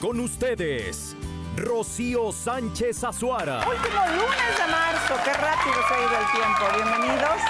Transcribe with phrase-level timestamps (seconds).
[0.00, 1.16] con ustedes,
[1.56, 3.58] Rocío Sánchez Azuara.
[3.58, 6.64] Último lunes de marzo, qué rápido se ha ido el tiempo.
[6.74, 7.40] Bienvenidos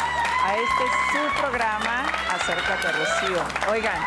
[0.45, 3.43] a este su programa Acércate Rocío.
[3.71, 3.99] Oigan,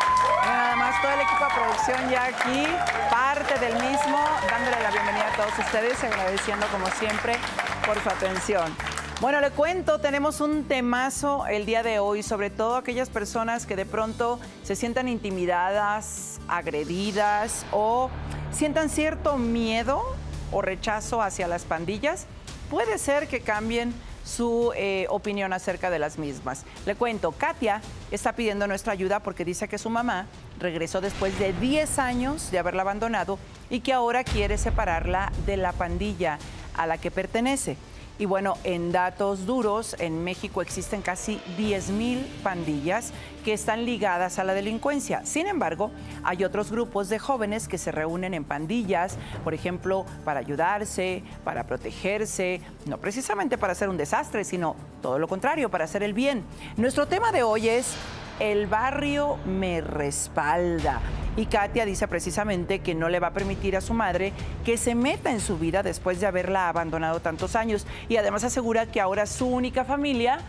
[0.45, 2.67] nada más todo el equipo de producción ya aquí,
[3.09, 7.37] parte del mismo, dándole la bienvenida a todos ustedes, agradeciendo como siempre
[7.85, 8.75] por su atención.
[9.19, 13.75] Bueno, le cuento, tenemos un temazo el día de hoy, sobre todo aquellas personas que
[13.75, 18.11] de pronto se sientan intimidadas, agredidas o
[18.51, 20.03] sientan cierto miedo
[20.51, 22.27] o rechazo hacia las pandillas.
[22.69, 23.91] Puede ser que cambien
[24.23, 26.63] su eh, opinión acerca de las mismas.
[26.85, 27.81] Le cuento, Katia
[28.11, 30.27] está pidiendo nuestra ayuda porque dice que su mamá
[30.59, 33.39] regresó después de 10 años de haberla abandonado
[33.71, 36.37] y que ahora quiere separarla de la pandilla
[36.75, 37.77] a la que pertenece.
[38.19, 43.11] Y bueno, en datos duros, en México existen casi 10.000 pandillas
[43.45, 45.23] que están ligadas a la delincuencia.
[45.23, 45.91] Sin embargo,
[46.23, 51.65] hay otros grupos de jóvenes que se reúnen en pandillas, por ejemplo, para ayudarse, para
[51.65, 56.43] protegerse, no precisamente para hacer un desastre, sino todo lo contrario, para hacer el bien.
[56.75, 57.95] Nuestro tema de hoy es
[58.39, 61.01] el barrio me respalda.
[61.35, 64.33] Y Katia dice precisamente que no le va a permitir a su madre
[64.65, 67.85] que se meta en su vida después de haberla abandonado tantos años.
[68.09, 70.39] Y además asegura que ahora su única familia,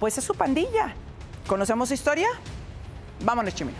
[0.00, 0.94] pues es su pandilla.
[1.46, 2.28] ¿Conocemos su historia?
[3.20, 3.78] Vámonos, Chimino.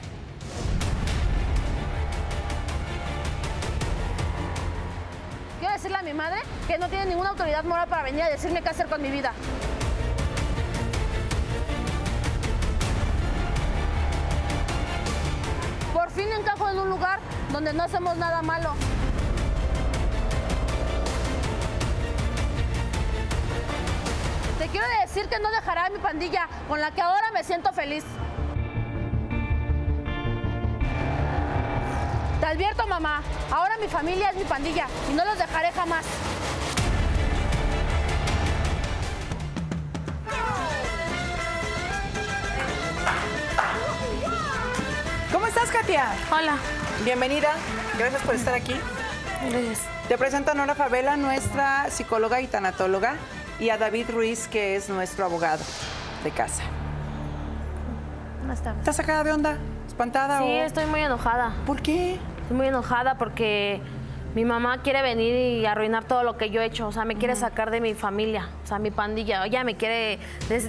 [5.58, 8.62] Quiero decirle a mi madre que no tiene ninguna autoridad moral para venir a decirme
[8.62, 9.32] qué hacer con mi vida.
[16.04, 17.18] Por fin encajo en un lugar
[17.50, 18.74] donde no hacemos nada malo.
[24.58, 27.72] Te quiero decir que no dejará a mi pandilla, con la que ahora me siento
[27.72, 28.04] feliz.
[32.38, 36.04] Te advierto, mamá, ahora mi familia es mi pandilla y no los dejaré jamás.
[45.84, 46.06] Katia?
[46.32, 46.56] Hola.
[47.04, 47.50] Bienvenida.
[47.98, 48.74] Gracias por estar aquí.
[49.50, 49.82] Gracias.
[50.08, 53.16] Te presento a Nora Favela, nuestra psicóloga y tanatóloga,
[53.60, 55.62] y a David Ruiz, que es nuestro abogado
[56.22, 56.62] de casa.
[58.38, 58.78] Buenas tardes.
[58.80, 59.58] ¿Estás sacada de onda?
[59.86, 60.62] ¿Espantada Sí, o...?
[60.64, 61.52] estoy muy enojada.
[61.66, 62.18] ¿Por qué?
[62.42, 63.82] Estoy muy enojada porque
[64.34, 66.88] mi mamá quiere venir y arruinar todo lo que yo he hecho.
[66.88, 69.44] O sea, me quiere sacar de mi familia, o sea, mi pandilla.
[69.44, 70.18] Ella me quiere,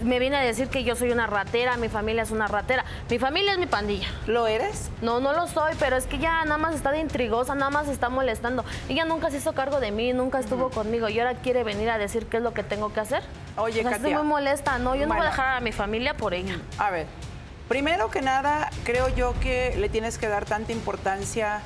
[0.03, 2.85] me viene a decir que yo soy una ratera, mi familia es una ratera.
[3.09, 4.07] Mi familia es mi pandilla.
[4.27, 4.91] ¿Lo eres?
[5.01, 7.87] No, no lo soy, pero es que ella nada más está de intrigosa, nada más
[7.87, 8.63] está molestando.
[8.87, 11.97] Ella nunca se hizo cargo de mí, nunca estuvo conmigo y ahora quiere venir a
[11.97, 13.23] decir qué es lo que tengo que hacer.
[13.57, 14.17] Oye, O sea, estoy Katia.
[14.19, 14.77] muy molesta.
[14.77, 16.59] No, yo no voy a dejar a mi familia por ella.
[16.77, 17.07] A ver,
[17.67, 21.61] primero que nada, creo yo que le tienes que dar tanta importancia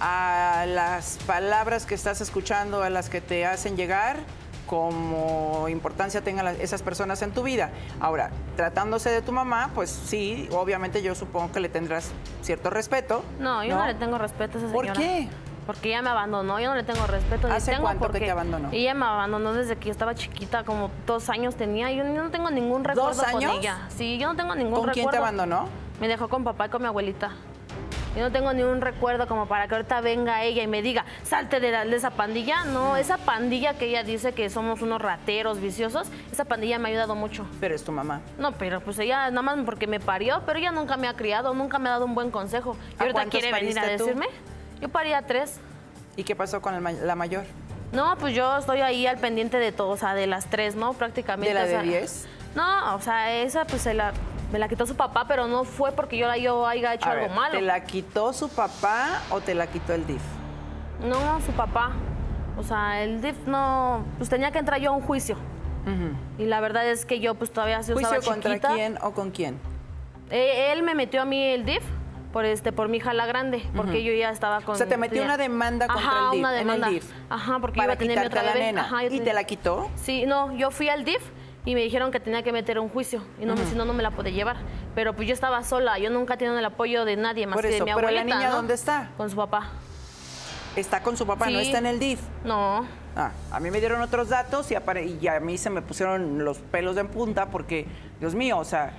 [0.00, 4.18] a las palabras que estás escuchando, a las que te hacen llegar,
[4.66, 7.70] como importancia tengan esas personas en tu vida.
[8.00, 12.10] Ahora, tratándose de tu mamá, pues sí, obviamente yo supongo que le tendrás
[12.42, 13.22] cierto respeto.
[13.38, 15.00] No, yo no, le tengo respeto a esa ¿Por señora.
[15.00, 15.28] qué?
[15.66, 17.48] Porque ella me abandonó, yo no le tengo respeto.
[17.48, 18.68] ¿Hace tengo cuánto que porque te abandonó?
[18.70, 21.90] Ella me abandonó desde que yo estaba chiquita, como dos años tenía.
[21.90, 23.50] Yo no tengo ningún recuerdo ¿Dos años?
[23.50, 23.88] con ella.
[23.88, 24.92] Sí, yo no tengo ningún ¿Con recuerdo.
[24.94, 25.68] quién te abandonó?
[26.00, 27.32] Me dejó con papá y con mi abuelita.
[28.16, 31.04] Yo no tengo ni un recuerdo como para que ahorita venga ella y me diga,
[31.22, 32.64] salte de, la- de esa pandilla.
[32.64, 36.92] No, esa pandilla que ella dice que somos unos rateros viciosos, esa pandilla me ha
[36.92, 37.46] ayudado mucho.
[37.60, 38.22] Pero es tu mamá.
[38.38, 41.52] No, pero pues ella nada más porque me parió, pero ella nunca me ha criado,
[41.52, 42.74] nunca me ha dado un buen consejo.
[42.92, 44.04] Y ¿A ahorita quiere venir a pariste tú?
[44.06, 44.26] decirme.
[44.80, 45.60] Yo paría tres.
[46.16, 47.44] ¿Y qué pasó con el la mayor?
[47.92, 50.94] No, pues yo estoy ahí al pendiente de todo, o sea, de las tres, ¿no?
[50.94, 51.48] Prácticamente.
[51.48, 52.28] ¿De la o de sea, 10?
[52.54, 54.12] No, o sea, esa pues se la,
[54.52, 57.12] me la quitó su papá, pero no fue porque yo, la- yo haya hecho A
[57.12, 57.54] algo ver, malo.
[57.54, 60.22] ¿Te la quitó su papá o te la quitó el DIF?
[61.02, 61.90] No, su papá.
[62.58, 65.36] O sea, el DIF no, pues tenía que entrar yo a un juicio.
[66.36, 68.74] Y la verdad es que yo pues todavía yo ¿Juicio estaba contra chiquita.
[68.74, 69.56] quién o con quién?
[70.30, 71.84] Eh, él me metió a mí el DIF
[72.32, 74.96] por este por mi hija la grande, porque yo ya estaba con O sea, te
[74.96, 76.88] metió tenía- una demanda contra Ajá, el DIF, una en el demanda.
[76.88, 77.12] DIF.
[77.30, 78.74] Ajá, porque yo iba a tener mi otra bebé.
[78.76, 79.88] Ajá, ¿Y te la quitó?
[79.94, 81.22] Sí, no, yo fui al DIF
[81.66, 83.92] y me dijeron que tenía que meter un juicio y no, me- si no, no
[83.92, 84.56] me la podía llevar.
[84.94, 87.64] Pero pues yo estaba sola, yo nunca he tenido el apoyo de nadie más Por
[87.64, 88.56] que de mi pero la abuelita, niña, ¿no?
[88.56, 89.10] ¿dónde está?
[89.18, 89.70] Con su papá.
[90.76, 92.20] Está con su papá, no está en el DIF.
[92.44, 92.86] No,
[93.18, 94.74] Ah, a mí me dieron otros datos y,
[95.22, 97.86] y a mí se me pusieron los pelos en punta porque,
[98.20, 98.92] Dios mío, o sea,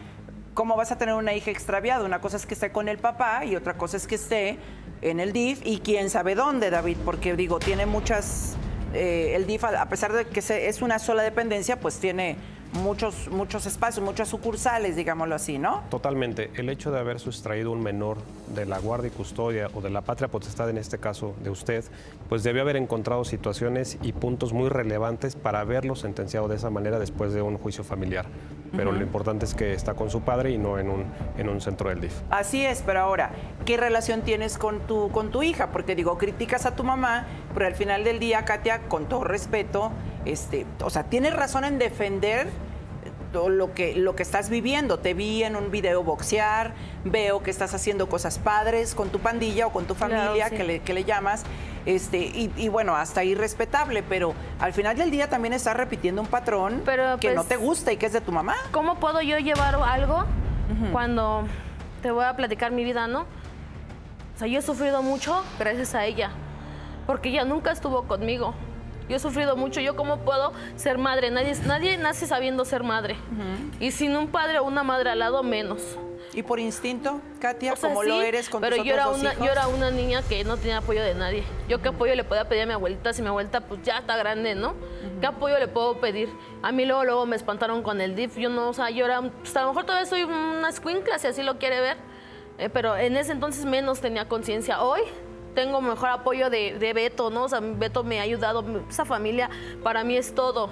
[0.56, 2.04] ¿cómo vas a tener una hija extraviada?
[2.04, 4.58] Una cosa es que esté con el papá y otra cosa es que esté
[5.04, 8.56] en el DIF y quién sabe dónde, David, porque digo, tiene muchas...
[8.96, 12.38] eh, el DIF, a pesar de que es una sola dependencia, pues tiene
[12.74, 15.84] muchos, muchos espacios, muchas sucursales, digámoslo así, ¿no?
[15.90, 16.52] Totalmente.
[16.56, 18.18] El hecho de haber sustraído un menor
[18.54, 21.84] de la guardia y custodia o de la patria potestad, en este caso de usted,
[22.30, 27.00] pues debió haber encontrado situaciones y puntos muy relevantes para haberlo sentenciado de esa manera
[27.00, 28.26] después de un juicio familiar.
[28.76, 31.06] Pero lo importante es que está con su padre y no en un,
[31.38, 32.14] en un centro del DIF.
[32.30, 33.32] Así es, pero ahora,
[33.66, 35.72] ¿qué relación tienes con tu, con tu hija?
[35.72, 39.92] Porque digo, criticas a tu mamá, pero al final del día, Katia, con todo respeto,
[40.26, 42.50] este, o sea, tienes razón en defender
[43.34, 45.00] lo que, lo que estás viviendo.
[45.00, 49.68] Te vi en un video boxear, veo que estás haciendo cosas padres con tu pandilla
[49.68, 50.56] o con tu Claro, familia, sí.
[50.58, 51.44] que, le, que le llamas,
[51.86, 56.22] este, y, y bueno, hasta ahí respetable, pero al final del día también estás repitiendo
[56.22, 58.56] un patrón Pero, que no pues, te gusta y que es de tu mamá.
[58.72, 60.26] ¿Cómo puedo yo llevar algo
[60.92, 61.46] cuando
[62.02, 63.22] te voy a platicar mi vida, no?
[63.22, 66.32] O sea, yo he sufrido mucho gracias a ella,
[67.06, 68.54] porque ella nunca estuvo conmigo.
[69.10, 69.80] Yo he sufrido mucho.
[69.80, 71.32] ¿Yo cómo puedo ser madre?
[71.32, 73.16] Nadie, nadie nace sabiendo ser madre.
[73.80, 75.82] Y sin un padre o una madre al lado, menos.
[76.34, 79.12] Y por instinto, Katia, O sea, como lo eres con pero tus yo otros era
[79.12, 79.46] dos una hijos.
[79.46, 82.48] yo era una niña que no tenía apoyo de nadie yo qué apoyo le podía
[82.50, 84.76] pedir a mi abuelita si mi abuelita pues ya está grande no
[85.22, 86.30] qué apoyo le puedo pedir
[86.62, 89.22] a mí luego luego me espantaron con el DIF yo no o sea yo era
[89.22, 91.98] pues, a lo mejor todavía soy una escuincla si así lo quiere ver
[92.60, 95.02] eh, pero en ese entonces menos tenía conciencia hoy
[95.58, 99.50] tengo mejor apoyo de, de Beto no o sea Beto me ha ayudado esa familia
[99.82, 100.70] para mí es todo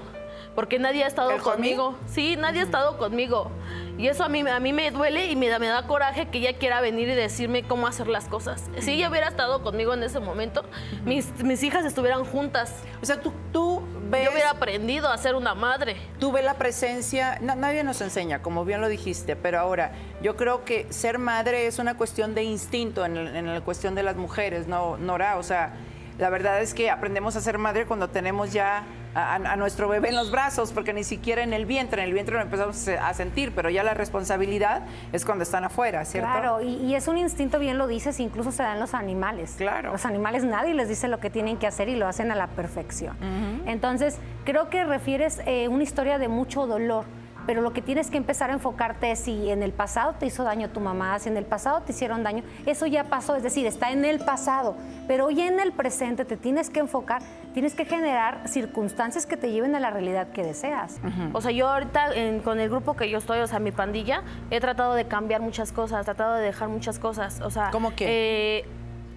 [0.54, 3.52] porque nadie ha estado conmigo Sí, nadie ha estado conmigo.
[3.98, 6.38] Y eso a mí, a mí me duele y me da, me da coraje que
[6.38, 8.70] ella quiera venir y decirme cómo hacer las cosas.
[8.80, 10.64] Si ella hubiera estado conmigo en ese momento,
[11.04, 12.84] mis, mis hijas estuvieran juntas.
[13.02, 13.75] O sea, tú, tú
[14.52, 15.96] aprendido a ser una madre.
[16.20, 20.36] tú ves la presencia, na- nadie nos enseña, como bien lo dijiste, pero ahora yo
[20.36, 24.16] creo que ser madre es una cuestión de instinto en, en la cuestión de las
[24.16, 25.38] mujeres, ¿no, Nora?
[25.38, 25.74] O sea,
[26.18, 28.84] la verdad es que aprendemos a ser madre cuando tenemos ya
[29.16, 32.36] a, nuestro bebé en los brazos, porque ni siquiera en el vientre, en el vientre
[32.36, 34.84] lo empezamos a sentir, pero ya la responsabilidad
[35.14, 36.30] es cuando están afuera, ¿cierto?
[36.30, 39.56] Claro, y, y es un instinto, bien lo dices, incluso se da en los animales.
[39.58, 39.92] Claro.
[39.94, 42.48] Los animales nadie les dice lo que tienen que hacer y lo hacen a la
[42.48, 43.16] perfección.
[43.66, 47.06] Entonces, creo que refieres eh, una historia de mucho dolor.
[47.46, 50.44] Pero lo que tienes que empezar a enfocarte es si en el pasado te hizo
[50.44, 53.68] daño tu mamá, si en el pasado te hicieron daño, eso ya pasó, es decir,
[53.68, 54.76] está en el pasado.
[55.08, 57.22] Pero hoy en el presente te tienes que enfocar,
[57.56, 61.00] tienes que generar circunstancias que te lleven a la realidad que deseas.
[61.32, 64.24] O sea, yo ahorita en- con el grupo que yo estoy, o sea, mi pandilla,
[64.52, 67.40] he tratado de cambiar muchas cosas, he tratado de dejar muchas cosas.
[67.40, 68.66] O sea, ¿Cómo qué?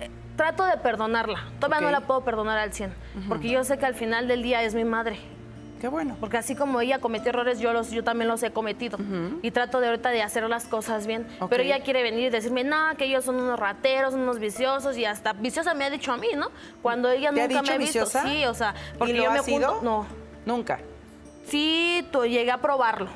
[0.01, 1.41] eh, trato de perdonarla.
[1.59, 2.93] Todavía no la puedo perdonar al 100,
[3.29, 5.19] porque yo sé que al final del día es mi madre.
[5.81, 6.17] Qué bueno.
[6.19, 8.99] Porque así como ella cometió errores, yo, los, yo también los he cometido.
[9.43, 11.27] Y trato de ahorita de hacer las cosas bien.
[11.49, 14.97] Pero ella quiere venir y decirme, no, que ellos son unos rateros, unos viciosos.
[14.97, 16.49] Y hasta viciosa me ha dicho a mí, ¿no?
[16.83, 18.23] Cuando ella ¿Te ha nunca dicho me ha viciosa?
[18.25, 18.39] visto.
[18.39, 19.81] Sí, o sea, porque ¿Y lo yo me junto.
[19.83, 20.07] No.
[20.47, 20.81] Nunca.
[21.47, 23.09] Sí, llegué a probarlo,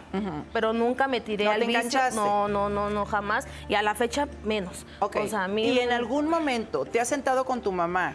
[0.55, 1.81] pero nunca me tiré ¿No al te vicio.
[1.81, 2.17] enganchaste?
[2.17, 3.47] No, no, no, no, jamás.
[3.69, 4.87] Y a la fecha, menos.
[5.00, 5.17] Ok.
[5.17, 5.69] O sea, a mí...
[5.69, 8.15] Y en algún momento te has sentado con tu mamá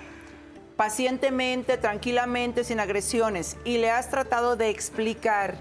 [0.78, 5.58] pacientemente, tranquilamente, sin agresiones, y le has tratado de explicar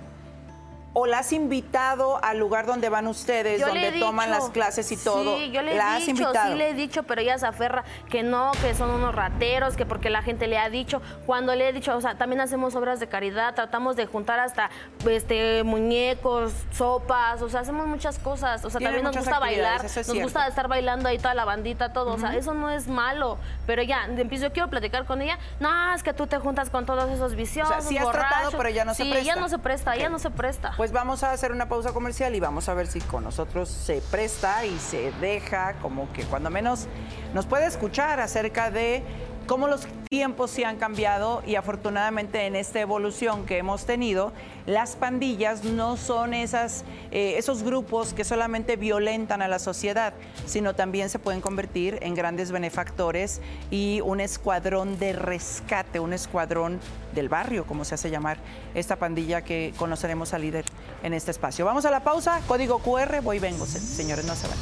[0.98, 4.90] o la has invitado al lugar donde van ustedes, Yo donde toman dicho, las clases
[4.92, 5.36] y todo.
[5.36, 6.52] Sí, yo le la he has dicho, invitado.
[6.52, 9.84] sí le he dicho, pero ella se aferra que no, que son unos rateros, que
[9.84, 11.02] porque la gente le ha dicho.
[11.26, 14.70] Cuando le he dicho, o sea, también hacemos obras de caridad, tratamos de juntar hasta
[15.06, 18.64] este muñecos, sopas, o sea, hacemos muchas cosas.
[18.64, 20.22] O sea, también nos gusta bailar, es nos cierto.
[20.22, 22.14] gusta estar bailando ahí toda la bandita, todo.
[22.14, 23.36] O sea, eso no es malo.
[23.66, 25.38] Pero ya, empiezo, yo quiero platicar con ella.
[25.60, 28.86] No, es que tú te juntas con todos esos viciosos, sí has tratado, pero ella
[28.86, 29.30] no se Sí, presta.
[29.32, 30.12] ella no se presta, ella Ok.
[30.12, 30.72] no se presta.
[30.76, 34.00] Pues vamos a hacer una pausa comercial y vamos a ver si con nosotros se
[34.10, 36.86] presta y se deja, como que cuando menos
[37.34, 39.02] nos puede escuchar acerca de
[39.46, 44.32] cómo los tiempos se han cambiado y afortunadamente en esta evolución que hemos tenido,
[44.66, 50.12] las pandillas no son esas, eh, esos grupos que solamente violentan a la sociedad,
[50.46, 56.80] sino también se pueden convertir en grandes benefactores y un escuadrón de rescate, un escuadrón
[57.14, 58.38] del barrio, como se hace llamar
[58.74, 60.64] esta pandilla que conoceremos al líder
[61.02, 61.64] en este espacio.
[61.64, 64.56] Vamos a la pausa, código QR, voy vengo, se- señores, no se van.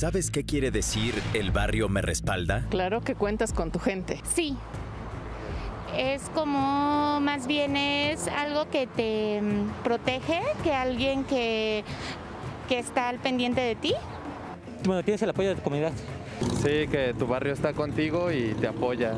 [0.00, 2.64] ¿Sabes qué quiere decir el barrio me respalda?
[2.70, 4.22] Claro que cuentas con tu gente.
[4.34, 4.56] Sí.
[5.94, 11.84] Es como, más bien es algo que te mm, protege, que alguien que,
[12.66, 13.92] que está al pendiente de ti.
[14.86, 15.92] Bueno, tienes el apoyo de tu comunidad.
[16.62, 19.12] Sí, que tu barrio está contigo y te apoya.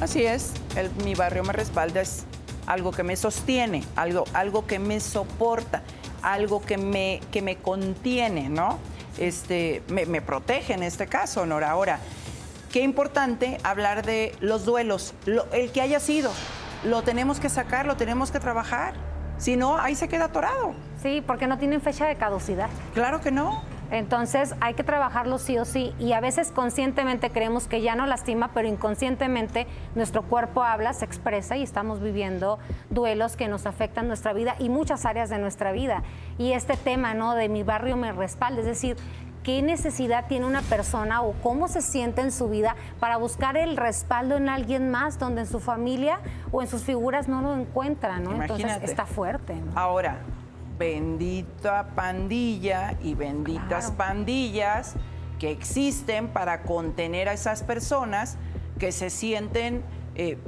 [0.00, 2.26] Así es, el- mi barrio me respalda, es
[2.68, 5.82] algo que me sostiene, algo, algo que me soporta,
[6.22, 8.78] algo que me, que me contiene, ¿no?
[9.18, 11.70] Este, me, me protege en este caso, Nora.
[11.70, 11.98] Ahora,
[12.72, 16.30] qué importante hablar de los duelos, lo- el que haya sido.
[16.84, 18.94] Lo tenemos que sacar, lo tenemos que trabajar.
[19.38, 20.74] Si no, ahí se queda atorado.
[21.02, 22.68] Sí, porque no tienen fecha de caducidad.
[22.94, 23.62] Claro que no.
[23.90, 28.06] Entonces hay que trabajarlo sí o sí y a veces conscientemente creemos que ya no
[28.06, 32.58] lastima, pero inconscientemente nuestro cuerpo habla, se expresa y estamos viviendo
[32.90, 36.02] duelos que nos afectan nuestra vida y muchas áreas de nuestra vida.
[36.38, 37.34] Y este tema, ¿no?
[37.34, 38.96] De mi barrio me respalda, es decir,
[39.42, 43.76] qué necesidad tiene una persona o cómo se siente en su vida para buscar el
[43.76, 46.20] respaldo en alguien más donde en su familia
[46.52, 48.40] o en sus figuras no lo encuentra, ¿no?
[48.40, 49.54] Entonces está fuerte.
[49.54, 49.72] ¿no?
[49.74, 50.18] Ahora,
[50.80, 53.96] bendita pandilla y benditas Claro.
[53.96, 54.94] pandillas
[55.38, 58.38] que existen para contener a esas personas
[58.78, 59.82] que se sienten
[60.14, 60.38] eh,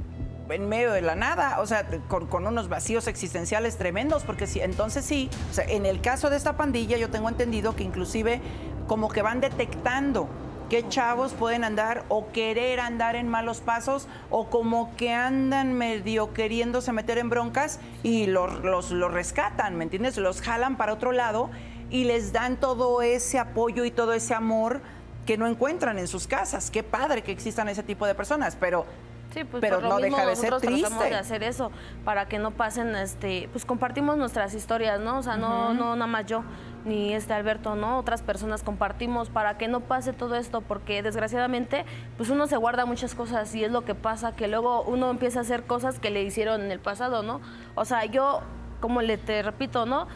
[0.49, 4.59] en medio de la nada, o sea, con, con unos vacíos existenciales tremendos, porque si,
[4.59, 8.41] entonces sí, o sea, en el caso de esta pandilla yo tengo entendido que inclusive
[8.87, 10.27] como que van detectando
[10.73, 16.33] qué chavos pueden andar o querer andar en malos pasos o como que andan medio
[16.33, 20.17] queriéndose meter en broncas y los, los, los rescatan, ¿me entiendes?
[20.17, 21.51] Los jalan para otro lado
[21.91, 24.81] y les dan todo ese apoyo y todo ese amor
[25.27, 26.71] que no encuentran en sus casas.
[26.71, 28.87] Qué padre que existan ese tipo de personas, pero,
[29.31, 31.13] Sí, pues pero por lo no mismo deja de ser nosotros tratamos triste.
[31.13, 31.71] de hacer eso
[32.03, 35.19] para que no pasen, este, pues compartimos nuestras historias, ¿no?
[35.19, 36.43] O sea, no, no nada más yo
[36.85, 37.97] ni este Alberto, ¿no?
[37.97, 41.85] Otras personas compartimos para que no pase todo esto, porque desgraciadamente,
[42.17, 45.39] pues uno se guarda muchas cosas y es lo que pasa, que luego uno empieza
[45.39, 47.41] a hacer cosas que le hicieron en el pasado, ¿no?
[47.75, 48.41] O sea, yo,
[48.81, 50.07] como le te repito, ¿no?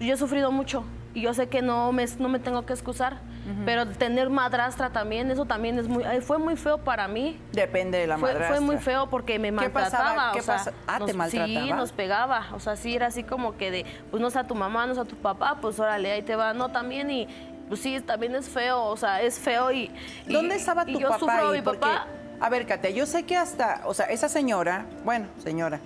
[0.00, 3.20] Yo he sufrido mucho y yo sé que no me, no me tengo que excusar,
[3.64, 7.38] pero tener madrastra también, eso también es muy, ay, fue muy feo para mí.
[7.52, 8.56] Depende de la Fue, madrastra.
[8.56, 10.04] fue muy feo porque me ¿Qué pasaba?
[10.14, 10.32] maltrataba.
[10.32, 10.72] ¿Qué o sea?
[10.86, 11.48] Ah, ¿te nos- maltrataba?
[11.66, 12.46] Sí, nos pegaba.
[12.54, 15.04] O sea, sí, era así como que de, pues no sea tu mamá, no sea
[15.04, 16.54] tu papá, pues órale, ahí te va.
[16.54, 17.28] No, también y,
[17.68, 19.90] pues sí, también es feo, o sea, es feo y...
[20.26, 21.58] y- ¿Dónde estaba y tu yo papá sufro, ahí?
[21.58, 22.06] mi Porque, papá,
[22.40, 25.80] a ver, Katia, yo sé que hasta, o sea, esa señora, bueno, señora,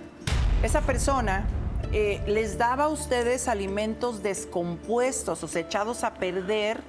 [0.63, 1.43] esa persona
[1.91, 6.81] eh, les daba a ustedes alimentos descompuestos, o sea, echados a perder,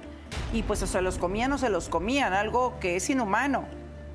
[0.53, 3.65] y pues o se los comían o se los comían, algo que es inhumano,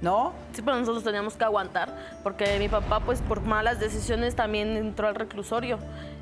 [0.01, 0.33] ¿no?
[0.53, 5.09] sí, pero nosotros teníamos que aguantar porque mi papá, pues por malas decisiones también entró
[5.09, 5.79] al reclusorio.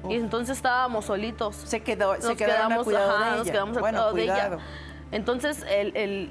[0.08, 1.56] Y entonces estábamos solitos.
[1.56, 4.58] Se quedó, se nos quedamos, cuidado ajá, de nos quedamos al bueno, cuidado de ella.
[5.12, 6.30] Entonces, el, el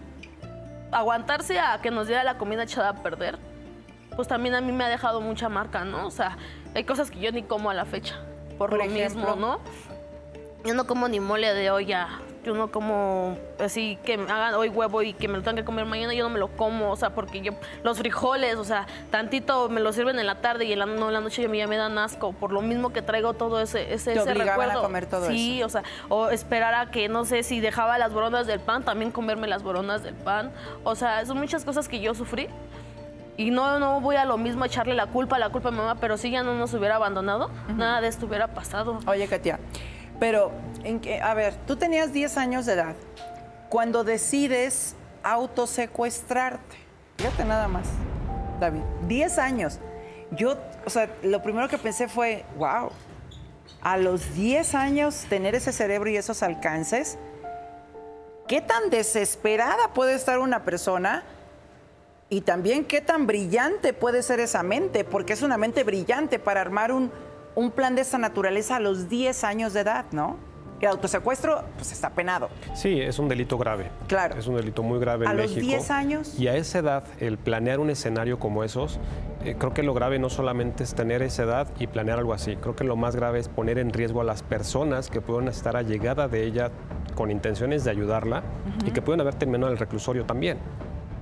[0.91, 3.39] aguantarse a que nos diera la comida echada a perder,
[4.15, 6.05] pues también a mí me ha dejado mucha marca, ¿no?
[6.05, 6.37] O sea,
[6.75, 8.19] hay cosas que yo ni como a la fecha,
[8.57, 9.03] por, Por lo ejemplo.
[9.03, 9.59] mismo, ¿no?
[10.63, 12.07] Yo no como ni mole de olla,
[12.43, 15.85] yo no como así que hagan hoy huevo y que me lo tengan que comer
[15.85, 19.69] mañana, yo no me lo como, o sea, porque yo, los frijoles, o sea, tantito
[19.69, 21.77] me lo sirven en la tarde y en la, no, en la noche ya me
[21.77, 24.81] dan asco, por lo mismo que traigo todo ese, ese, Te ese obligaban a recuerdo.
[24.83, 28.47] comer todo sí, o sea, o esperar a que, no sé, si dejaba las boronas
[28.47, 30.51] del pan, también comerme las boronas del pan,
[30.83, 32.47] o sea, son muchas cosas que yo sufrí.
[33.35, 35.95] Y no, no voy a lo mismo echarle la culpa, la culpa a mi mamá,
[35.95, 38.99] pero si ya no nos hubiera abandonado, nada de esto hubiera pasado.
[39.07, 39.59] Oye, Katia,
[40.19, 40.51] pero,
[40.83, 42.95] en que, a ver, tú tenías 10 años de edad
[43.69, 46.75] cuando decides autosecuestrarte.
[47.17, 47.87] Fíjate nada más,
[48.59, 49.79] David, 10 años.
[50.31, 52.91] Yo, o sea, lo primero que pensé fue, wow,
[53.81, 57.17] a los 10 años tener ese cerebro y esos alcances,
[58.47, 61.23] ¿qué tan desesperada puede estar una persona?
[62.29, 66.61] Y también qué tan brillante puede ser esa mente, porque es una mente brillante para
[66.61, 67.11] armar un,
[67.55, 70.37] un plan de esa naturaleza a los 10 años de edad, ¿no?
[70.81, 72.49] El autosecuestro, pues está penado.
[72.73, 73.89] Sí, es un delito grave.
[74.07, 74.35] Claro.
[74.37, 75.65] Es un delito muy grave ¿A en los México.
[75.65, 76.37] 10 años?
[76.37, 78.99] Y a esa edad, el planear un escenario como esos,
[79.45, 82.57] eh, creo que lo grave no solamente es tener esa edad y planear algo así.
[82.57, 85.77] Creo que lo más grave es poner en riesgo a las personas que pueden estar
[85.77, 86.69] allegada de ella
[87.15, 88.43] con intenciones de ayudarla
[88.85, 90.57] y que pueden haber terminado en el reclusorio también.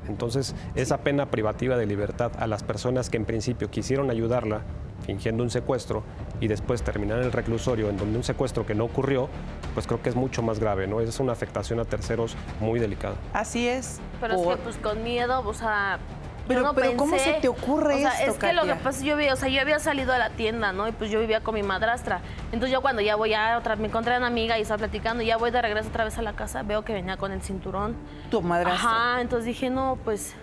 [0.07, 4.61] Entonces, esa pena privativa de libertad a las personas que en principio quisieron ayudarla
[5.05, 6.03] fingiendo un secuestro
[6.39, 9.29] y después terminar en el reclusorio en donde un secuestro que no ocurrió,
[9.73, 11.01] pues creo que es mucho más grave, ¿no?
[11.01, 13.15] Es una afectación a terceros muy delicada.
[13.33, 13.99] Así es.
[14.19, 15.99] Pero es que pues con miedo, o sea,
[16.47, 18.75] Pero- yo no pero ¿cómo se te ocurre o sea, esto, es que lo que
[18.75, 20.87] pasa es que yo o sea, yo había salido a la tienda, ¿no?
[20.87, 22.21] Y pues yo vivía con mi madrastra.
[22.45, 25.23] Entonces yo cuando ya voy a otra, me encontré a una amiga y estaba platicando
[25.23, 27.41] y ya voy de regreso otra vez a la casa, veo que venía con el
[27.41, 27.95] cinturón.
[28.29, 28.89] Tu madrastra.
[28.89, 30.33] Ajá, entonces dije, no, pues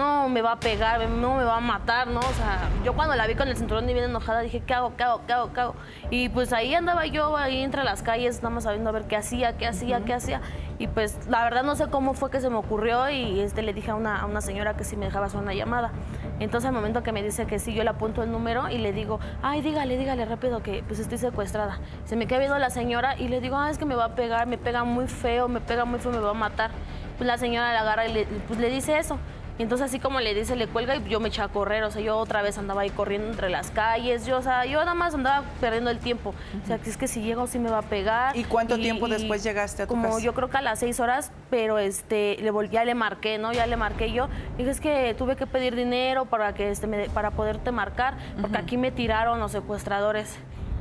[0.00, 2.20] no me va a pegar, no me va a matar, ¿no?
[2.20, 4.96] O sea, yo cuando la vi con el cinturón y bien enojada dije, ¿qué hago,
[4.96, 5.74] qué hago, qué hago, qué hago?
[6.10, 9.16] Y pues ahí andaba yo, ahí entre las calles, nada más sabiendo a ver qué
[9.16, 10.40] hacía, qué hacía, qué hacía.
[10.78, 13.74] Y pues la verdad no sé cómo fue que se me ocurrió y este, le
[13.74, 15.90] dije a una, a una señora que sí me dejaba hacer una llamada.
[16.38, 18.94] Entonces al momento que me dice que sí, yo le apunto el número y le
[18.94, 21.78] digo, ay, dígale, dígale rápido que pues estoy secuestrada.
[22.06, 24.14] Se me queda viendo la señora y le digo, ah, es que me va a
[24.14, 26.70] pegar, me pega muy feo, me pega muy feo, me va a matar.
[27.18, 29.18] Pues la señora le agarra y le, pues, le dice eso.
[29.60, 31.90] Y entonces así como le dice, le cuelga y yo me eché a correr, o
[31.90, 34.94] sea, yo otra vez andaba ahí corriendo entre las calles, yo, o sea, yo nada
[34.94, 36.32] más andaba perdiendo el tiempo.
[36.64, 38.34] O sea, que es que si llego sí me va a pegar.
[38.34, 40.20] ¿Y cuánto tiempo después llegaste a tu como casa?
[40.22, 43.52] yo creo que a las seis horas, pero este, le vol- ya le marqué, ¿no?
[43.52, 44.30] Ya le marqué yo.
[44.56, 48.56] Dije, es que tuve que pedir dinero para que este, me- para poderte marcar, porque
[48.56, 50.38] aquí me tiraron los secuestradores.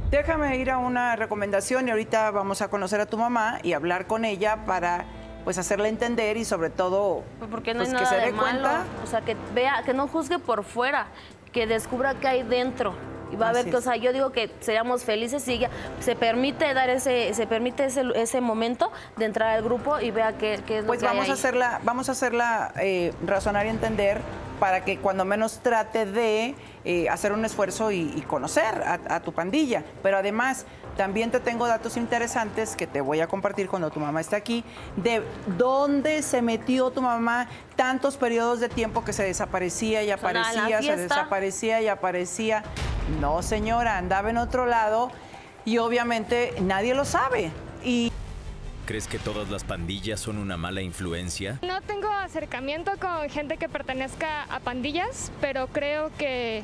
[0.10, 4.08] Déjame ir a una recomendación y ahorita vamos a conocer a tu mamá y hablar
[4.08, 5.04] con ella para
[5.44, 8.62] pues hacerle entender y sobre todo Porque no pues, hay que se de dé malo.
[8.68, 8.84] cuenta.
[9.04, 11.08] O sea, que vea, que no juzgue por fuera,
[11.52, 12.94] que descubra qué hay dentro.
[13.32, 15.70] Y va a ver que, o sea, yo digo que seríamos felices si ella
[16.00, 20.34] se permite dar ese, se permite ese, ese momento de entrar al grupo y vea
[20.34, 21.38] qué, qué es Pues lo que hay vamos a ahí.
[21.38, 24.20] hacerla, vamos a hacerla eh, razonar y entender
[24.60, 26.56] para que cuando menos trate de
[26.86, 29.84] eh, hacer un esfuerzo y, y conocer a, a tu pandilla.
[30.02, 30.66] Pero además,
[30.98, 34.64] también te tengo datos interesantes que te voy a compartir cuando tu mamá esté aquí,
[34.96, 35.24] de
[35.58, 40.98] dónde se metió tu mamá tantos periodos de tiempo que se desaparecía y aparecía, se
[40.98, 42.64] desaparecía y aparecía.
[43.20, 45.12] No, señora, andaba en otro lado
[45.66, 47.52] y obviamente nadie lo sabe.
[47.84, 48.12] Y
[48.86, 51.60] ¿Crees que todas las pandillas son una mala influencia?
[51.62, 56.64] No tengo acercamiento con gente que pertenezca a pandillas, pero creo que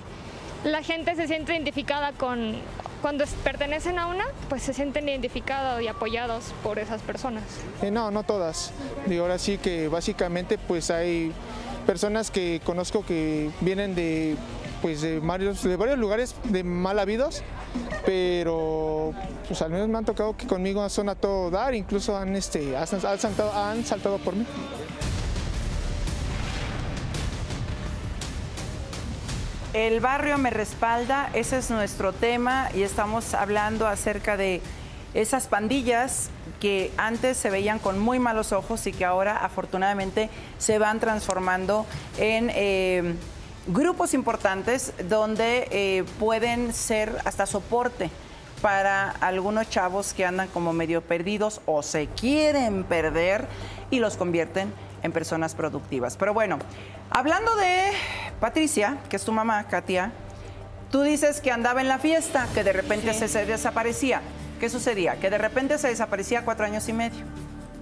[0.66, 2.56] la gente se siente identificada con...
[3.02, 7.44] Cuando pertenecen a una, pues se sienten identificados y apoyados por esas personas.
[7.84, 8.72] Eh, no, no todas.
[9.06, 11.32] Digo, ahora sí que básicamente pues hay
[11.86, 14.36] personas que conozco que vienen de
[14.82, 17.44] pues de varios, de varios lugares de mal habidos,
[18.08, 19.14] pero
[19.48, 22.76] pues al menos me han tocado que conmigo son a todo dar, incluso han este
[22.76, 24.46] han saltado, han saltado por mí.
[29.76, 34.62] El barrio me respalda, ese es nuestro tema y estamos hablando acerca de
[35.14, 36.30] esas pandillas
[36.62, 40.30] que antes se veían con muy malos ojos y que ahora afortunadamente
[40.60, 41.86] se van transformando
[42.18, 43.16] en eh,
[43.68, 48.10] grupos importantes donde eh, pueden ser hasta soporte
[48.62, 53.46] para algunos chavos que andan como medio perdidos o se quieren perder
[53.92, 54.72] y los convierten
[55.06, 56.18] en personas productivas.
[56.18, 56.60] Pero bueno,
[57.10, 57.92] hablando de
[58.40, 60.12] Patricia, que es tu mamá, Katia,
[60.92, 64.22] tú dices que andaba en la fiesta, que de repente se, se desaparecía.
[64.60, 65.20] ¿Qué sucedía?
[65.20, 67.24] Que de repente se desaparecía cuatro años y medio.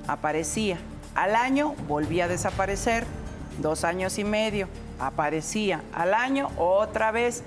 [0.08, 0.78] Aparecía.
[1.16, 3.06] Al año volvía a desaparecer.
[3.60, 4.68] Dos años y medio.
[5.00, 5.82] Aparecía.
[5.94, 7.44] Al año otra vez.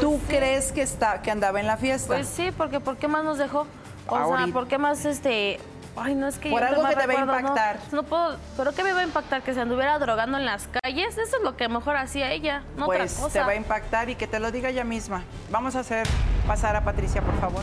[0.00, 2.08] ¿Tú crees que, está, que andaba en la fiesta?
[2.08, 3.66] Pues sí, porque ¿por qué más nos dejó?
[4.08, 4.44] O Ahorita.
[4.44, 5.60] sea, ¿por qué más este...
[5.96, 7.78] Ay, no es que Por yo algo que te va a no, impactar.
[7.92, 9.42] No, puedo, pero ¿qué me va a impactar?
[9.42, 11.16] Que se anduviera drogando en las calles.
[11.16, 13.38] Eso es lo que mejor hacía ella, no pues otra cosa.
[13.38, 15.22] te va a impactar y que te lo diga ella misma.
[15.50, 16.06] Vamos a hacer
[16.46, 17.62] pasar a Patricia, por favor.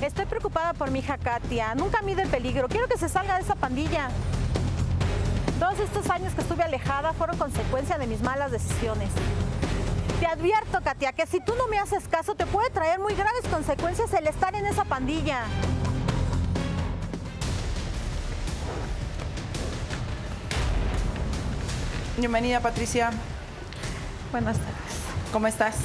[0.00, 1.74] Estoy preocupada por mi hija Katia.
[1.74, 2.66] Nunca mide el peligro.
[2.68, 4.08] Quiero que se salga de esa pandilla.
[5.60, 9.10] Todos estos años que estuve alejada fueron consecuencia de mis malas decisiones.
[10.18, 13.46] Te advierto, Katia, que si tú no me haces caso, te puede traer muy graves
[13.50, 15.42] consecuencias el estar en esa pandilla.
[22.16, 23.10] Bienvenida, Patricia.
[24.30, 24.72] Buenas tardes.
[25.32, 25.76] ¿Cómo estás?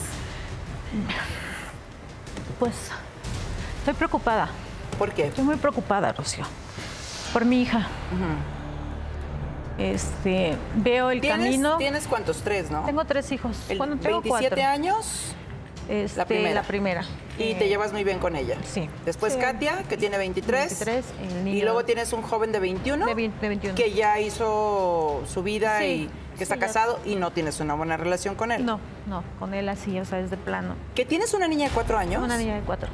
[2.60, 2.74] Pues
[3.80, 4.50] estoy preocupada.
[4.98, 5.28] ¿Por qué?
[5.28, 6.46] Estoy muy preocupada, Rocío.
[7.34, 7.88] Por mi hija.
[9.78, 11.78] Este, veo el ¿Tienes, camino.
[11.78, 12.38] ¿Tienes cuántos?
[12.42, 12.84] Tres, ¿no?
[12.84, 13.58] Tengo tres hijos.
[13.70, 14.70] El bueno, tengo 27 cuatro.
[14.70, 15.34] años
[15.89, 16.54] Este, la primera.
[16.56, 17.02] La primera.
[17.39, 18.58] y te llevas muy bien con ella.
[18.63, 18.89] Sí.
[19.06, 19.39] Después Sí.
[19.39, 20.80] Katia, que tiene 23.
[20.80, 23.06] 23, el niño y luego tienes un joven de 21.
[23.06, 23.76] de, vein- de 21.
[23.76, 25.86] Que ya hizo su vida Sí,
[26.34, 26.62] y que está ya.
[26.62, 28.65] casado y no tienes una buena relación con él.
[28.65, 30.76] No, no, con él así, o sea, es de plano.
[30.95, 32.23] ¿Que tienes una niña de cuatro años?
[32.23, 32.89] Una niña de cuatro.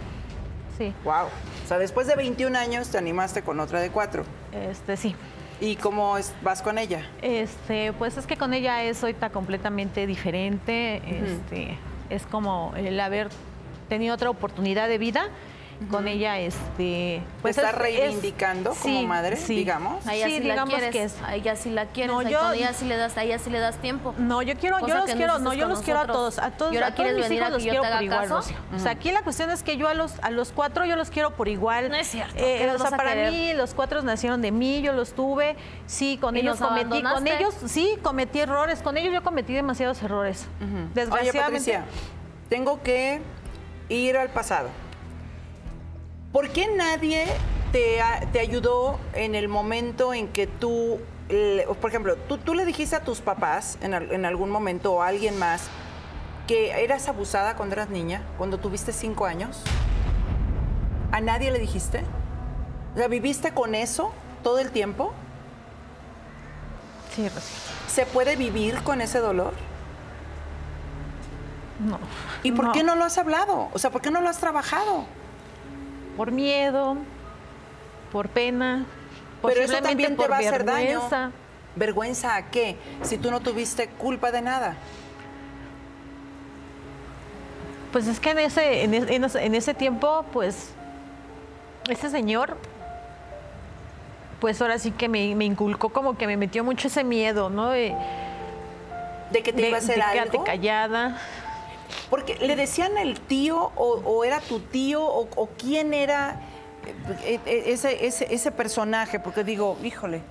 [0.78, 1.26] Sí, Wow.
[1.64, 4.24] O sea, después de 21 años te animaste con otra de cuatro.
[4.52, 5.16] este, sí.
[5.62, 7.08] ¿Y cómo es- vas con ella?
[7.22, 10.98] Este, pues es que con ella es ahorita completamente diferente.
[11.08, 11.78] Este,
[12.10, 13.30] es como el haber
[13.90, 15.28] tenido otra oportunidad de vida.
[15.90, 19.56] Con ella, este, pues ¿Te está es- reivindicando es- como sí, madre, sí.
[19.56, 20.06] digamos?
[20.08, 22.22] A ella Sí, sí, la digamos quieres, que es- a ella sí la quieres, No,
[22.22, 24.14] yo- con ella sí le das, a ella sí le das tiempo.
[24.18, 26.78] No, yo quiero, yo los quiero, no, yo los quiero a todos, a todos, ¿Y
[26.78, 28.32] ahora a todos mis hijos a los yo quiero por igual.
[28.32, 31.10] O sea, aquí la cuestión es que yo a los, a los cuatro yo los
[31.10, 31.90] quiero por igual.
[31.90, 34.52] No es cierto, Eh, ¿qué los o sea, a para mí los cuatro nacieron de
[34.52, 38.82] mí, yo los tuve, sí, con ¿Y ellos los cometí, con ellos, sí, cometí errores,
[38.82, 40.48] con ellos yo cometí demasiados errores.
[40.62, 41.80] Oye, Desgraciadamente.
[42.50, 43.22] Tengo que
[43.90, 44.70] ir al pasado.
[46.34, 47.26] ¿Por qué nadie
[47.72, 48.02] te,
[48.34, 51.00] te ayudó en el momento en que tú,
[51.80, 55.02] por ejemplo, tú, tú le dijiste a tus papás en, al- en algún momento o
[55.02, 55.68] a alguien más
[56.48, 59.62] que eras abusada cuando eras niña, cuando tuviste cinco años?
[61.12, 62.04] ¿A nadie le dijiste?
[62.96, 65.14] O sea, ¿viviste con eso todo el tiempo?
[67.16, 67.58] Sí, Rocío.
[67.88, 69.54] ¿Se puede vivir con ese dolor?
[71.80, 72.00] No.
[72.42, 72.72] ¿Y por No.
[72.72, 73.70] qué no lo has hablado?
[73.74, 75.06] O sea, ¿por qué no lo has trabajado?
[76.18, 76.98] Por miedo,
[78.12, 78.86] por pena,
[79.42, 81.18] Pero eso también te por va a hacer vergüenza.
[81.20, 81.32] daño.
[81.76, 82.78] ¿Vergüenza a qué?
[83.02, 84.76] Si tú no tuviste culpa de nada.
[87.92, 90.70] Pues es que en ese, en, en ese- en ese tiempo, pues,
[91.90, 92.58] ese señor,
[94.40, 97.70] pues ahora sí que me, me inculcó como que me metió mucho ese miedo, ¿no?
[97.70, 97.96] De,
[99.32, 100.44] ¿De que te iba a hacer de quédate algo?
[100.44, 101.18] callada.
[102.10, 106.40] Porque le decían el tío o, o era tu tío o, o quién era
[107.24, 110.22] eh, eh, ese, ese, ese personaje, porque digo, híjole,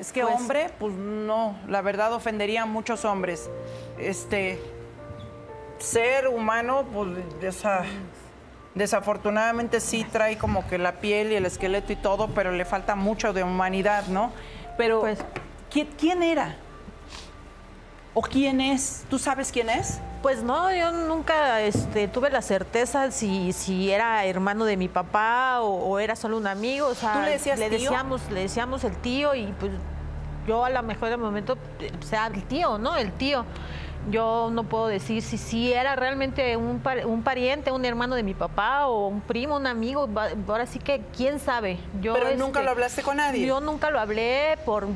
[0.00, 3.50] es que Pues- hombre, pues no, la verdad ofendería a muchos hombres.
[3.98, 4.60] Este
[5.78, 7.08] ser humano, pues
[7.42, 7.82] esa,
[8.74, 12.94] desafortunadamente sí trae como que la piel y el esqueleto y todo, pero le falta
[12.94, 14.32] mucho de humanidad, ¿no?
[14.78, 15.18] Pero Pues
[15.70, 16.56] ¿quién, quién era?
[18.14, 19.04] ¿O quién es?
[19.10, 19.98] ¿Tú sabes quién es?
[20.22, 25.60] Pues no, yo nunca este, tuve la certeza si, si era hermano de mi papá
[25.60, 26.86] o, o era solo un amigo.
[26.86, 27.68] O sea, ¿Tú le decías tío?
[27.70, 29.72] decíamos, le decíamos el tío y pues
[30.46, 32.94] yo a lo mejor de momento eh, sea el tío, ¿no?
[32.96, 33.44] El tío.
[34.10, 38.24] Yo no puedo decir si, si era realmente un, par- un pariente, un hermano de
[38.24, 40.08] mi papá o un primo, un amigo.
[40.48, 41.78] Ahora sí que quién sabe.
[42.00, 43.46] Yo, Pero nunca este, lo hablaste con nadie.
[43.46, 44.86] Yo nunca lo hablé por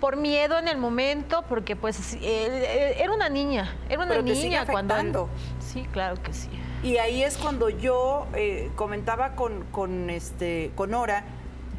[0.00, 4.24] por miedo en el momento, porque pues eh, eh, era una niña, era una Pero
[4.24, 5.28] te niña sigue cuando.
[5.60, 6.48] Sí, claro que sí.
[6.82, 11.24] Y ahí es cuando yo eh, comentaba con, con, este, con Nora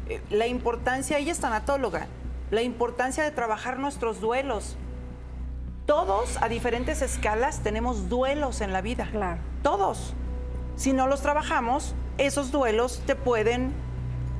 [0.08, 2.08] eh, la importancia, ella es tanatóloga,
[2.50, 4.76] la importancia de trabajar nuestros duelos.
[5.86, 9.08] Todos, a diferentes escalas, tenemos duelos en la vida.
[9.10, 9.40] Claro.
[9.62, 10.12] Todos.
[10.76, 13.72] Si no los trabajamos, esos duelos te pueden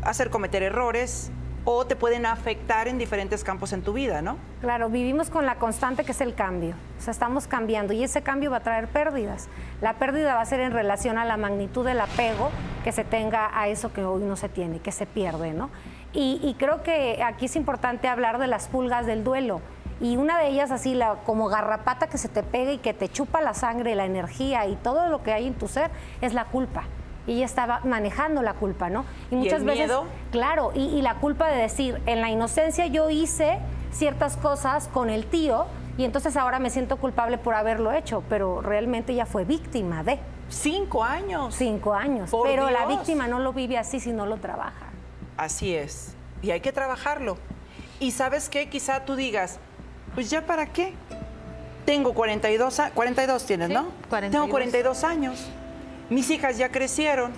[0.03, 1.31] hacer cometer errores
[1.65, 4.37] o te pueden afectar en diferentes campos en tu vida, ¿no?
[4.61, 6.75] Claro, vivimos con la constante que es el cambio.
[6.99, 9.49] O sea, estamos cambiando y ese cambio va a traer pérdidas.
[9.81, 12.51] La pérdida va a ser en relación a la magnitud del apego
[12.85, 15.71] que se tenga a eso que hoy no se tiene, que se pierde, ¿no?
[16.13, 19.61] Y, y creo que aquí es importante hablar de las pulgas del duelo.
[20.01, 23.09] Y una de ellas, así, la, como garrapata que se te pega y que te
[23.09, 25.91] chupa la sangre, la energía y todo lo que hay en tu ser,
[26.21, 26.85] es la culpa.
[27.29, 29.05] Y ella estaba manejando la culpa, ¿no?
[29.31, 30.07] ¿Y el miedo?
[30.33, 33.59] Claro, y, y la culpa de decir, en la inocencia yo hice
[33.93, 35.67] ciertas cosas con el tío
[35.99, 40.19] y entonces ahora me siento culpable por haberlo hecho, pero realmente ella fue víctima de.
[40.49, 41.55] Cinco años.
[41.55, 42.31] Cinco años.
[42.31, 44.87] Por pero la víctima no lo vive así si no lo trabaja.
[45.37, 46.15] Así es.
[46.41, 47.37] Y hay que trabajarlo.
[48.01, 49.59] Y sabes qué, quizá tú digas,
[50.15, 50.95] pues ya para qué.
[51.85, 53.87] Tengo 42, a- 42 tienes, Sí, ¿no?
[54.09, 54.31] 42.
[54.31, 55.47] Tengo 42 años.
[56.11, 57.33] Mis hijas ya crecieron.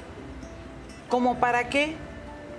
[1.09, 1.94] ¿Cómo para qué?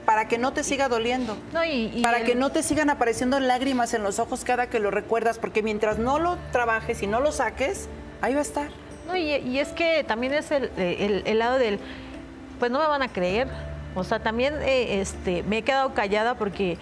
[0.05, 1.37] Para que no te siga doliendo.
[1.53, 4.67] No, y, y para el- que no te sigan apareciendo lágrimas en los ojos cada
[4.67, 7.87] que lo recuerdas, porque mientras no lo trabajes y no lo saques,
[8.21, 8.69] ahí va a estar.
[9.07, 11.79] No, y, y es que también es el, el- el lado del,
[12.59, 13.47] pues no me van a creer.
[13.95, 16.77] O sea, también eh, este, me he quedado callada porque,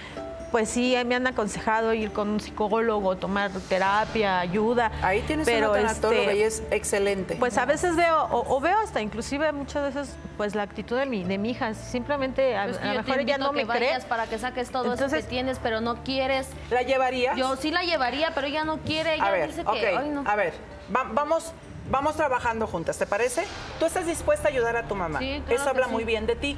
[0.51, 4.91] pues sí, me han aconsejado ir con un psicólogo, tomar terapia, ayuda.
[5.01, 7.35] Ahí tienes pero, una este, y es excelente.
[7.35, 11.05] Pues a veces veo, o, o veo hasta inclusive muchas veces, pues la actitud de
[11.05, 11.73] mi, de mi hija.
[11.73, 13.99] Simplemente a, Pues a lo mejor ella no me cree.
[14.07, 16.47] para que saques todo eso Entonces- que tienes, pero no quieres.
[16.71, 17.35] ¿La llevarías?
[17.37, 19.15] Yo sí la llevaría, pero ella no quiere.
[19.15, 20.23] Ella a ver, dice que, ay, no.
[20.25, 20.53] a ver,
[20.95, 21.53] va- vamos,
[21.89, 23.43] vamos trabajando juntas, ¿te parece?
[23.79, 25.19] Tú estás dispuesta a ayudar a tu mamá.
[25.19, 25.91] Sí, claro Eso que habla sí.
[25.91, 26.57] muy bien de ti.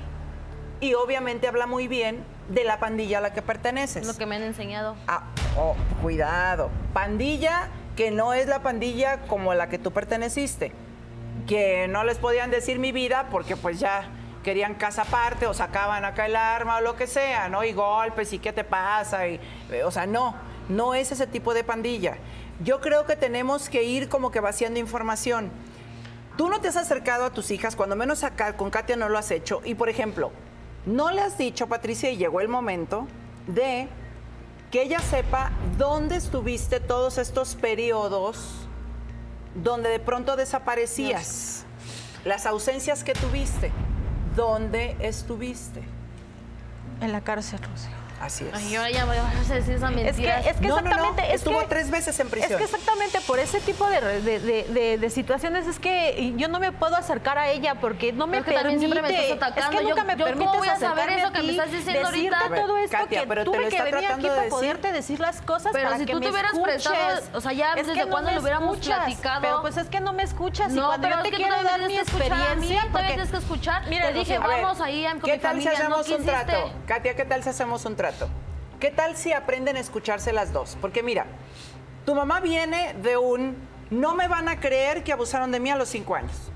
[0.81, 4.05] Y obviamente habla muy bien de la pandilla a la que perteneces.
[4.05, 4.95] lo que me han enseñado.
[5.07, 5.23] Ah,
[5.55, 6.69] oh, cuidado.
[6.91, 10.71] Pandilla que no es la pandilla como la que tú perteneciste.
[11.47, 14.09] Que no les podían decir mi vida porque pues ya
[14.43, 17.63] querían casa aparte o sacaban acá el arma o lo que sea, ¿no?
[17.63, 19.27] Y golpes y qué te pasa.
[19.27, 19.39] Y,
[19.69, 20.35] eh, o sea, no,
[20.67, 22.17] no es ese tipo de pandilla.
[22.63, 25.51] Yo creo que tenemos que ir como que vaciando información.
[26.37, 29.17] Tú no te has acercado a tus hijas, cuando menos acá con Katia no lo
[29.17, 29.61] has hecho.
[29.63, 30.31] Y por ejemplo,
[30.85, 33.07] no le has dicho, Patricia, y llegó el momento
[33.47, 33.87] de
[34.71, 38.67] que ella sepa dónde estuviste todos estos periodos
[39.55, 41.65] donde de pronto desaparecías.
[42.23, 43.71] Las ausencias que tuviste.
[44.35, 45.81] ¿Dónde estuviste?
[47.01, 48.00] En la cárcel, Rocío.
[48.21, 48.53] Así es.
[48.53, 50.39] Ay, ahora ya me vas a decir esa Es que, mentira.
[50.41, 51.29] es que No, no, no, exactamente.
[51.29, 52.57] es estuvo que- tres veces en Es prisión.
[52.59, 56.47] que exactamente por ese tipo de, re- de, de- de- de situaciones es que yo
[56.47, 59.01] no me puedo acercar a ella porque no me Pero es que también permite.
[59.01, 59.71] siempre me estás atacando.
[59.71, 61.51] Es que nunca Yo- me yo permites ¿cómo voy a saber eso a que me
[61.51, 62.61] estás diciendo decirte ahorita?
[62.61, 64.49] todo esto Katia, que pero tuve que venir aquí de para decir.
[64.51, 66.73] poderte decir las cosas Pero para si que tú me te hubieras escuches.
[66.87, 69.41] prestado, o sea, ya Es desde me lo hubiéramos escuchas, platicado.
[69.41, 71.63] Pero pues es que no me escuchas y No, cuando pero yo es te quiero
[71.63, 73.87] dar mi a experiencia porque tienes que escuchar.
[73.87, 76.71] Mira, Te dije, A vamos ahí con ¿Qué tal si hacemos un trato?
[76.85, 78.10] Katia, ¿qué tal si hacemos un trato?
[78.79, 80.77] ¿Qué tal si aprenden a escucharse las dos?
[80.81, 81.25] Porque mira,
[82.05, 83.55] tu mamá viene de un
[83.89, 86.51] no me van a creer que abusaron de mí a los cinco años.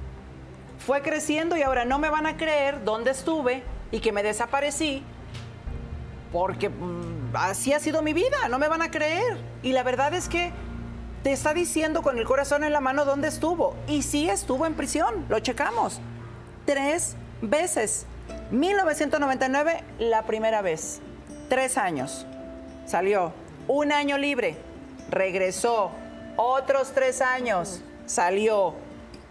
[0.86, 5.04] Fue creciendo y ahora no me van a creer dónde estuve y que me desaparecí
[6.36, 9.38] porque mm, así ha sido mi vida, no me van a creer.
[9.64, 10.52] Y la verdad es que
[11.24, 13.74] te está diciendo con el corazón en la mano dónde estuvo.
[13.88, 16.02] Y sí estuvo en prisión, lo checamos.
[16.66, 18.06] Tres veces.
[18.52, 21.00] 1999, la primera vez.
[21.50, 22.26] Tres años.
[22.86, 23.32] Salió.
[23.68, 24.58] Un año libre.
[25.10, 25.92] Regresó.
[26.38, 27.82] Otros tres años.
[28.06, 28.74] Salió.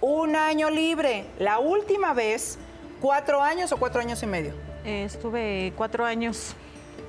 [0.00, 1.26] Un año libre.
[1.38, 2.58] La última vez,
[3.00, 4.54] cuatro años o cuatro años y medio.
[4.84, 6.54] Eh, estuve cuatro años.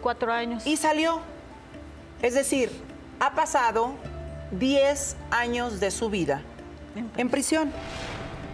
[0.02, 0.66] Cuatro años.
[0.66, 1.20] Y salió.
[2.22, 2.72] Es decir,
[3.20, 3.92] ha pasado
[4.52, 6.42] 10 años de su vida
[7.18, 7.72] en prisión.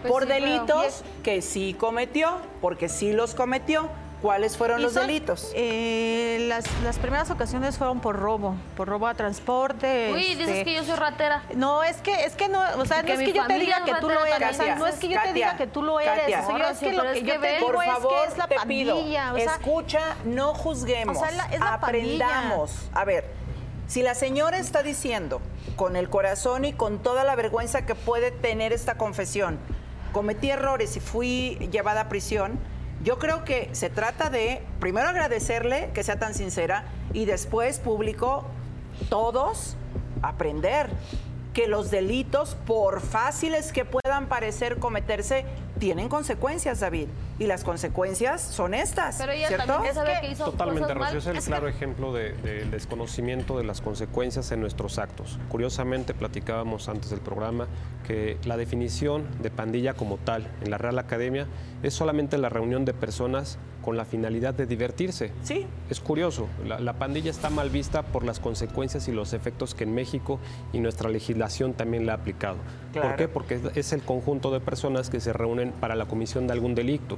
[0.02, 3.90] Pues por sí, pero- delitos que sí cometió, porque sí los cometió.
[4.22, 5.52] ¿Cuáles fueron los son, delitos?
[5.56, 10.12] eh, las, las primeras ocasiones fueron por robo, por robo a transporte.
[10.14, 11.42] Uy, dices este, que yo soy ratera.
[11.56, 13.94] No, es que, es que no, o sea, no es que yo te diga que
[14.00, 16.94] tú lo eres, no es que yo te diga que tú lo eres, es que
[16.94, 19.38] lo que yo te digo Por es favor, que es la te pido, pandilla, o
[19.38, 22.26] sea, escucha, no juzguemos, O sea, la- es la pandilla.
[22.28, 22.90] aprendamos.
[22.94, 23.26] A ver,
[23.88, 25.42] si la señora está diciendo
[25.76, 29.58] con el corazón y con toda la vergüenza que puede tener esta confesión,
[30.12, 32.60] cometí errores y fui llevada a prisión,
[33.04, 38.46] yo creo que se trata de, primero agradecerle que sea tan sincera y después, público,
[39.10, 39.76] todos
[40.22, 40.90] aprender
[41.54, 45.44] que los delitos, por fáciles que puedan parecer cometerse,
[45.80, 47.08] tienen consecuencias, David.
[47.40, 49.66] Y las consecuencias son estas, Pero ella ¿cierto?
[49.66, 50.94] también sabe que hizo Totalmente.
[50.94, 54.98] Rocío, es el Es claro que- ejemplo de- del desconocimiento de las consecuencias en nuestros
[55.00, 55.40] actos.
[55.50, 57.68] Curiosamente, platicábamos antes del programa
[58.08, 61.48] que la definición de pandilla como tal en la Real Academia
[61.84, 65.32] es solamente la reunión de personas con la finalidad de divertirse.
[65.44, 65.66] Sí.
[65.90, 69.84] Es curioso, la, la pandilla está mal vista por las consecuencias y los efectos que
[69.84, 70.40] en México
[70.74, 72.58] y nuestra legislación también la ha aplicado.
[72.94, 73.08] Claro.
[73.10, 73.28] ¿Por qué?
[73.28, 77.18] Porque es- el conjunto de personas que se reúnen para la comisión de algún delito.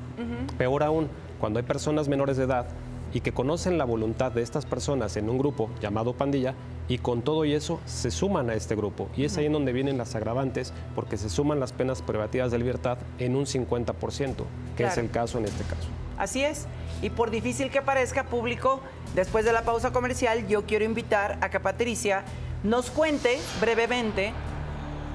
[0.58, 1.08] Peor aún,
[1.40, 2.66] cuando hay personas menores de edad
[3.14, 6.56] y que conocen la voluntad de estas personas en un grupo llamado pandilla
[6.88, 9.08] y con todo y eso se suman a este grupo.
[9.16, 12.58] Y es ahí en donde vienen las agravantes porque se suman las penas privativas de
[12.58, 14.46] libertad en un 50%,
[14.76, 15.88] que es el caso en este caso.
[16.18, 16.68] Así es.
[17.02, 18.82] Y por difícil que parezca público,
[19.16, 22.24] después de la pausa comercial, yo quiero invitar a que Patricia
[22.64, 24.34] nos cuente brevemente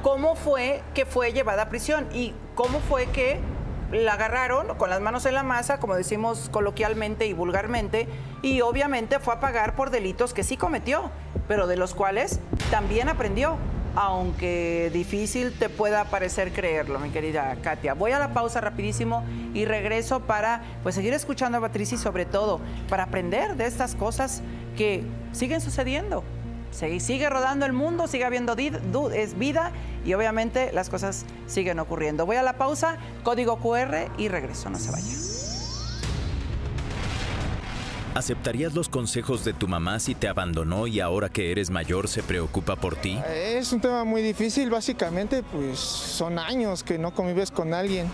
[0.02, 3.40] cómo fue que fue llevada a prisión y cómo fue que
[3.92, 8.06] la agarraron con las manos en la masa, como decimos coloquialmente y vulgarmente,
[8.42, 11.10] y obviamente fue a pagar por delitos que sí cometió,
[11.46, 13.56] pero de los cuales también aprendió.
[14.00, 17.94] Aunque difícil te pueda parecer creerlo, mi querida Katia.
[17.94, 22.24] Voy a la pausa rapidísimo y regreso para pues seguir escuchando a Patricia y sobre
[22.24, 24.40] todo para aprender de estas cosas
[24.76, 26.22] que siguen sucediendo.
[26.70, 28.54] Se- sigue rodando el mundo, sigue habiendo
[29.12, 29.72] es vida
[30.04, 32.24] y obviamente las cosas siguen ocurriendo.
[32.24, 35.12] Voy a la pausa, código QR y regreso, no se vaya.
[38.14, 42.22] ¿Aceptarías los consejos de tu mamá si te abandonó y ahora que eres mayor se
[42.22, 43.18] preocupa por ti?
[43.28, 48.08] Es un tema muy difícil, básicamente pues son años que no convives con alguien,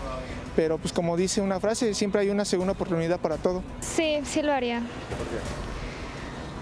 [0.55, 3.63] pero pues como dice una frase, siempre hay una segunda oportunidad para todo.
[3.79, 4.81] Sí, sí lo haría.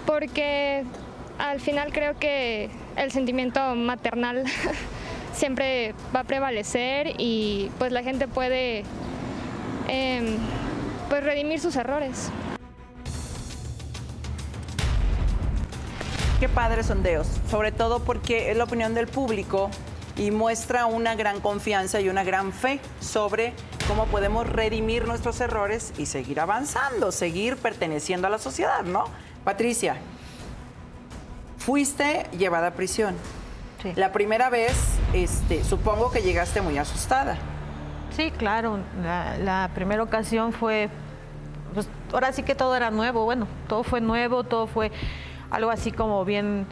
[0.06, 0.84] Porque
[1.38, 4.44] al final creo que el sentimiento maternal
[5.34, 8.84] siempre va a prevalecer y pues la gente puede
[9.88, 10.36] em,
[11.10, 12.30] pues redimir sus errores.
[16.40, 19.70] Qué padres sondeos, sobre todo porque es la opinión del público
[20.16, 23.52] y muestra una gran confianza y una gran fe sobre
[23.86, 29.04] cómo podemos redimir nuestros errores y seguir avanzando, seguir perteneciendo a la sociedad, ¿no?
[29.44, 29.96] Patricia,
[31.58, 33.14] fuiste llevada a prisión.
[33.96, 34.74] La primera vez,
[35.12, 37.36] este, supongo que llegaste muy asustada.
[38.16, 38.78] Sí, claro.
[39.02, 40.88] La, la primera ocasión fue,
[41.74, 43.24] pues ahora sí que todo era nuevo.
[43.24, 44.90] Bueno, todo fue nuevo, todo fue
[45.54, 46.66] algo así como bien,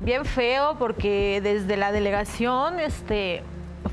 [0.00, 3.42] bien feo, porque desde la delegación, este,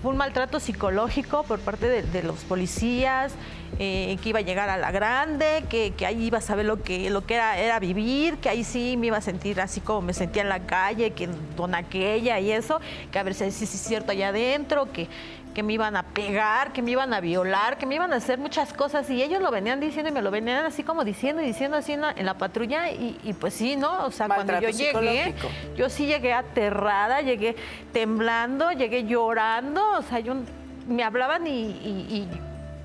[0.01, 3.33] fue un maltrato psicológico por parte de, los policías,
[3.79, 6.83] eh, que iba a llegar a la grande, que, que ahí iba a saber lo
[6.83, 10.01] que, lo que era, era vivir, que ahí sí me iba a sentir así como
[10.01, 12.79] me sentía en la calle, que con aquella y eso,
[13.11, 15.07] que a ver si si es cierto allá adentro, que,
[15.57, 18.37] que me iban a pegar, que me iban a violar, que me iban a hacer
[18.37, 21.47] muchas cosas y ellos lo venían diciendo y me lo venían así como diciendo y
[21.47, 24.05] diciendo así en la, en la patrulla y, y pues sí, ¿no?
[24.05, 24.69] O sea, cuando yo
[25.01, 25.33] llegué,
[25.75, 27.55] yo sí llegué aterrada, llegué
[27.91, 30.35] temblando, llegué llorando, o sea, yo
[30.87, 32.07] me hablaban y, y-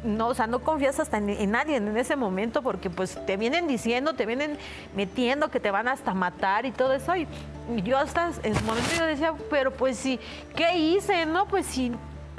[0.03, 3.19] y no, o sea, no confías hasta en, en nadie en ese momento porque pues
[3.27, 4.57] te vienen diciendo, te vienen
[4.97, 7.15] metiendo que te van hasta matar y todo eso.
[7.17, 7.29] Y,
[7.77, 10.19] y yo hasta en su momento yo decía, pero pues sí,
[10.57, 11.27] ¿qué hice?
[11.27, 11.93] No, pues sí.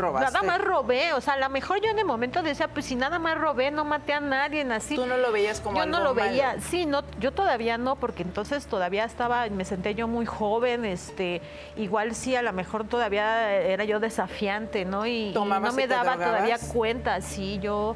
[0.04, 0.32] Robaste.
[0.34, 2.96] Nada más robé, o sea, a lo mejor yo en el momento decía, pues si
[2.96, 4.96] nada más robé, no maté a nadie, así.
[4.96, 7.96] Tú no lo veías como Yo no algo lo veía, sí, no, yo todavía no,
[7.96, 11.42] porque entonces todavía estaba, me senté yo muy joven, este,
[11.78, 15.06] igual sí, a lo mejor todavía era yo desafiante, ¿no?
[15.06, 17.96] Y, y ¿Tomabas no me y daba todavía cuenta, sí, yo,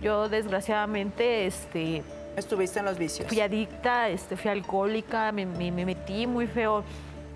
[0.00, 2.02] yo desgraciadamente, este,
[2.36, 3.26] Estuviste en los vicios.
[3.28, 6.84] fui adicta, este, fui alcohólica, me, me- me metí muy feo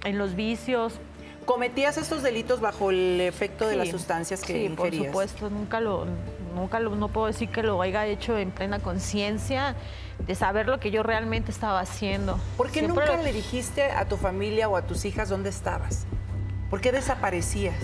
[0.04, 0.94] en los vicios.
[1.44, 6.07] ¿Cometías estos delitos bajo el efecto de las sustancias que sí, por supuesto, nunca lo,
[6.55, 9.74] nunca lo, no puedo decir que lo haya hecho en plena conciencia
[10.24, 12.38] de saber lo que yo realmente estaba haciendo.
[12.57, 15.50] ¿Por qué Siempre nunca lo- le dijiste a tu familia o a tus hijas dónde
[15.50, 16.05] estabas?
[16.70, 17.74] ¿Por qué desaparecías?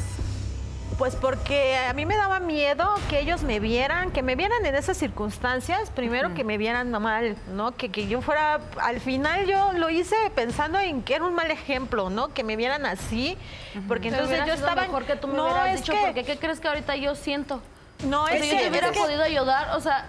[0.96, 4.74] Pues porque a mí me daba miedo que ellos me vieran, que me vieran en
[4.74, 7.70] esas circunstancias, primero que me vieran mal, ¿no?
[7.77, 11.53] Que, que yo fuera, al final yo lo hice pensando en que era un mal
[11.53, 12.35] ejemplo, ¿no?
[12.35, 13.38] Que me vieran así,
[13.87, 14.83] porque entonces yo estaba...
[14.83, 17.14] mejor que tú me no, hubieras es dicho, que- porque ¿qué crees que ahorita yo
[17.14, 17.61] siento?
[18.05, 20.05] No, O sea, es yo que- te hubiera es que- podido ayudar, o sea,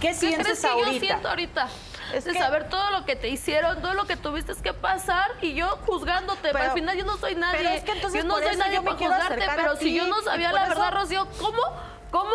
[0.00, 1.68] ¿Qué ¿qué sientes crees que yo siento ahorita?
[2.18, 5.30] Es de que- saber todo lo que te hicieron, todo lo que tuviste que pasar
[5.42, 6.50] y yo juzgándote.
[6.52, 7.58] Pero- al final yo no soy nadie.
[7.58, 10.52] pero es que entonces yo no soy nadie para juzgarte, pero si yo no sabía
[10.52, 11.62] la eso- verdad, Rocío, ¿cómo?
[12.10, 12.34] ¿Cómo?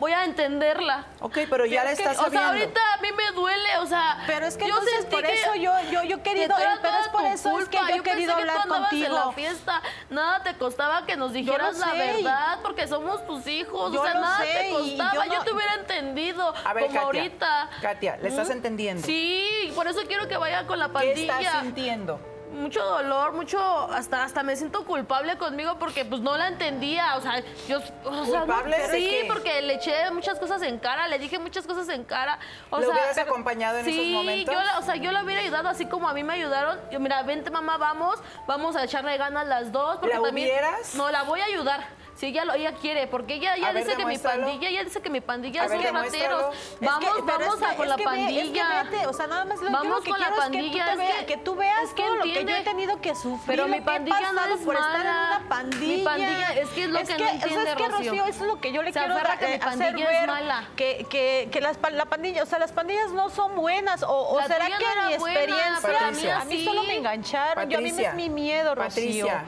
[0.00, 1.04] Voy a entenderla.
[1.20, 3.86] Ok, pero ya la Es que, estás O sea, ahorita a mí me duele, o
[3.86, 4.16] sea.
[4.26, 6.78] Pero es que yo entonces sentí por que- eso yo, yo, yo que querido, era
[6.80, 7.90] pero es por eso es que culpa.
[7.90, 9.32] yo he pensé querido que hablar tú andabas en la contigo.
[9.34, 14.04] fiesta, nada te costaba que nos dijeras la verdad, porque somos tus hijos, Yo o
[14.04, 15.14] sea, nada sé, te costaba.
[15.26, 17.70] yo Yo, no- te hubiera entendido, A ver, como Katia, ahorita.
[17.82, 18.52] Katia, ¿le estás ¿Mm?
[18.52, 19.06] entendiendo?
[19.06, 21.38] Sí, por eso quiero que vaya con la ¿Qué pandilla.
[21.40, 22.18] estás sintiendo?
[22.52, 23.58] Mucho dolor, mucho,
[23.92, 27.78] hasta hasta me siento culpable conmigo porque pues no la entendía, o sea, yo...
[28.04, 29.24] o sea, no- ¿Culpable de sí, qué?
[29.28, 32.38] porque le eché muchas cosas en cara, le dije muchas cosas en cara.
[32.70, 34.52] O ¿Le sea, hubieras acompañado en esos sí, momentos?
[34.54, 36.78] yo la- o sea, yo la hubiera ayudado así como a mí me ayudaron.
[36.90, 39.98] Yo, mira, vente mamá, vamos, vamos a echarle ganas las dos.
[39.98, 40.94] Porque ¿La también, hubieras?
[40.96, 41.86] No, la voy a ayudar.
[42.16, 44.84] Si ella, lo, ella quiere, porque ella, ella A ver, dice que mi pandilla, ella
[44.84, 46.36] dice que mi pandilla A ver, son demuéstralo.
[46.36, 46.54] rateros.
[46.54, 48.42] Es que- Vamos, vamos a con es la que ve- pandilla.
[48.42, 50.42] Es que vete, o sea, nada más lo, yo Vamos lo que con la quiero
[50.42, 52.56] pandilla, es que tú, veas, que- que tú veas es que todo lo que yo
[52.56, 55.96] he tenido que sufrir, Pero mi pandilla no es por estar en una pandilla.
[55.96, 58.12] Mi pandilla, es que es lo que no eso entiende, es que, Rocío.
[58.26, 60.68] eso es lo que yo le quiero aferra dar, que mi eh, hacer ver, mala.
[60.76, 64.42] Que, que, que las, la pandilla, o sea, las pandillas no son buenas, o, o
[64.42, 66.40] será que no mi experiencia, Patricia.
[66.40, 69.26] a mí solo me engancharon, yo a mí me es mi miedo, Rocío.
[69.26, 69.44] Patricia,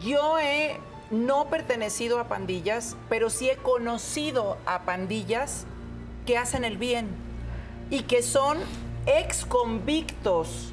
[0.00, 5.64] yo he no pertenecido a pandillas, pero sí he conocido a pandillas
[6.26, 7.08] que hacen el bien
[7.90, 8.58] y que son
[9.06, 10.72] ex convictos,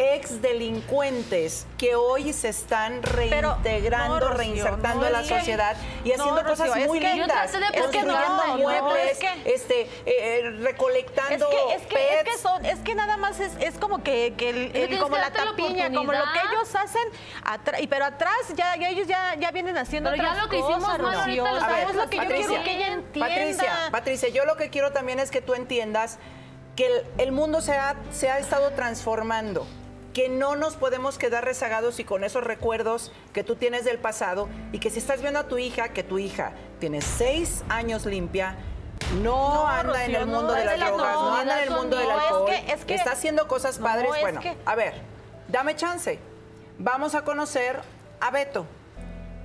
[0.00, 5.38] ex delincuentes que hoy se están reintegrando, no, Rocío, reinsertando no, en la es que-
[5.38, 9.80] sociedad y no, haciendo cosas es muy que- Yo lindas, construyendo muebles, es que- este,
[9.82, 13.52] eh, eh, Es recolectando que, es, que, es, que son, es que nada más es,
[13.60, 17.02] es como que, que el- como la tapiña, como lo que ellos hacen,
[17.90, 20.98] pero atrás ya, ya ellos ya, ya vienen haciendo Pero ya lo que hicimos mal,
[21.00, 21.44] Rocío.
[21.44, 21.64] lo es
[22.08, 23.28] que yo haciendo quiero que ella entienda.
[23.28, 26.18] Patricia, Patricia, yo lo que quiero también es que tú entiendas
[26.76, 29.66] que el, el mundo se ha, se ha estado transformando,
[30.18, 34.48] que no nos podemos quedar rezagados y con esos recuerdos que tú tienes del pasado
[34.72, 36.50] y que si estás viendo a tu hija, que tu hija
[36.80, 38.56] tiene seis años limpia,
[39.22, 41.96] no, No, anda en el no, mundo de las drogas, no anda en el mundo
[41.96, 44.10] del no, es alcohol, que- es que- está haciendo cosas padres.
[44.12, 44.94] es bueno, que- a ver,
[45.46, 46.18] dame chance.
[46.80, 47.78] Vamos a conocer
[48.20, 48.66] a Beto,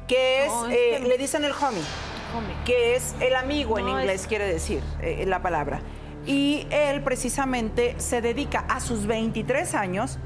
[0.07, 1.83] que es, eh, le dicen el homie
[2.65, 5.81] que es el amigo en inglés, es- quiere decir eh, la palabra.
[6.25, 10.17] Y él precisamente se dedica a sus 23 años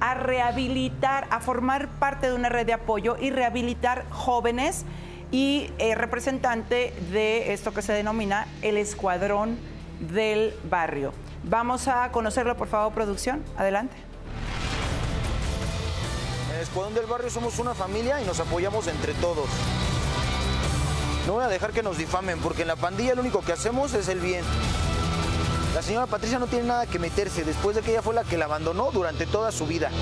[0.00, 4.84] a rehabilitar, a formar parte de una red de apoyo y rehabilitar jóvenes
[5.30, 9.58] y eh, representante de esto que se denomina el Escuadrón
[10.00, 11.12] del Barrio.
[11.44, 13.42] Vamos a conocerlo, por favor, producción.
[13.56, 13.96] Adelante.
[16.50, 19.48] En el Escuadrón del Barrio somos una familia y nos apoyamos entre todos.
[21.26, 23.94] No voy a dejar que nos difamen, porque en la pandilla lo único que hacemos
[23.94, 24.44] es el bien.
[25.74, 28.38] La señora Patricia no tiene nada que meterse, después de que ella fue la que
[28.38, 29.90] la abandonó durante toda su vida.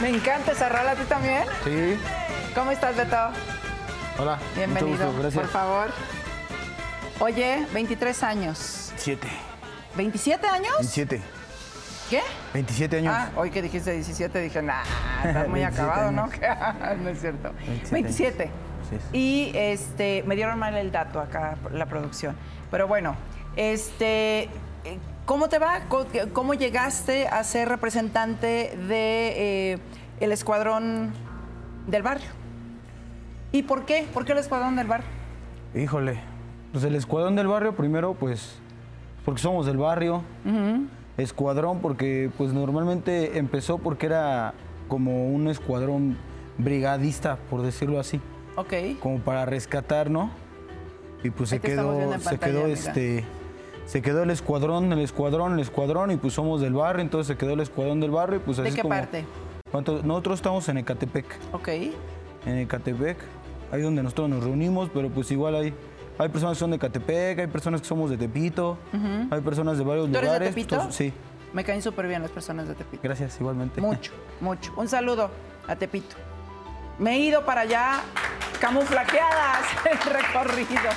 [0.00, 1.44] Me encanta esa rola, ¿tú también?
[1.64, 1.98] Sí.
[2.54, 3.16] ¿Cómo estás, Beto?
[4.18, 4.38] Hola.
[4.54, 5.42] Bienvenido, Mucho gusto, gracias.
[5.42, 5.88] por favor.
[7.20, 8.92] Oye, 23 años.
[8.96, 9.28] Siete.
[9.96, 10.74] ¿27 años?
[10.78, 11.20] 27.
[12.10, 12.22] ¿Qué?
[12.54, 13.14] 27 años.
[13.16, 14.82] Ah, hoy que dijiste 17 dije, nah,
[15.24, 16.22] estás muy 27 acabado, ¿no?
[16.22, 16.98] años.
[17.02, 17.52] no es cierto.
[17.66, 18.42] 27 27.
[18.42, 18.54] años.
[18.88, 19.18] Sí, sí.
[19.18, 22.34] Y este, me dieron mal el dato acá, la producción.
[22.70, 23.14] Pero bueno,
[23.56, 24.48] este,
[24.84, 24.98] eh,
[25.28, 25.82] ¿Cómo te va?
[26.32, 29.78] ¿Cómo llegaste a ser representante de eh,
[30.20, 31.12] el escuadrón
[31.86, 32.30] del barrio?
[33.52, 34.06] ¿Y por qué?
[34.14, 35.06] ¿Por qué el escuadrón del barrio?
[35.74, 36.18] Híjole,
[36.72, 38.58] pues el escuadrón del barrio primero, pues,
[39.26, 40.22] porque somos del barrio.
[41.18, 44.54] Escuadrón porque, pues, normalmente empezó porque era
[44.88, 46.16] como un escuadrón
[46.58, 48.20] brigadista, por decirlo así.
[48.56, 48.72] Ok.
[49.00, 50.30] Como para rescatar, ¿no?
[51.22, 52.72] Y pues Ahí se quedó, se quedó mira.
[52.72, 53.24] este,
[53.86, 57.36] se quedó el escuadrón, el escuadrón, el escuadrón, y pues somos del barrio, entonces se
[57.36, 59.24] quedó el escuadrón del barrio, y pues así ¿De es qué como- parte?
[59.70, 60.00] ¿Cuánto?
[60.02, 61.26] Nosotros estamos en Ecatepec.
[61.52, 61.68] Ok.
[62.46, 63.18] En Ecatepec,
[63.72, 65.74] ahí donde nosotros nos reunimos, pero pues igual hay,
[66.18, 68.76] hay personas que son de Ecatepec, hay personas que somos de Tepito,
[69.30, 70.48] hay personas de varios ¿Tú eres de lugares.
[70.54, 70.74] Tepito?
[70.76, 71.12] entonces, sí,
[71.52, 73.00] Me caen súper bien las personas de Tepito.
[73.02, 73.80] gracias, igualmente.
[73.80, 74.72] Mucho, mucho.
[74.76, 75.30] Un saludo
[75.66, 76.16] a Tepito.
[76.98, 78.00] Me he ido para allá
[78.60, 80.90] camuflajeadas el recorrido.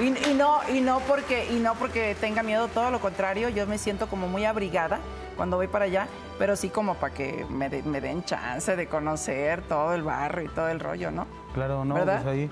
[0.00, 3.66] Y, y no, y no porque, y no porque tenga miedo, todo lo contrario, yo
[3.66, 4.98] me siento como muy abrigada
[5.36, 6.08] cuando voy para allá,
[6.38, 10.44] pero sí como para que me, de- me den chance de conocer todo el barrio
[10.46, 11.26] y todo el rollo, ¿no?
[11.54, 12.22] Claro, no, ¿Verdad?
[12.24, 12.50] pues ahí.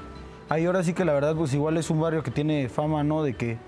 [0.49, 3.23] Ahí ahora sí que la verdad, pues igual es un barrio que tiene fama, ¿no?
[3.23, 3.59] De que,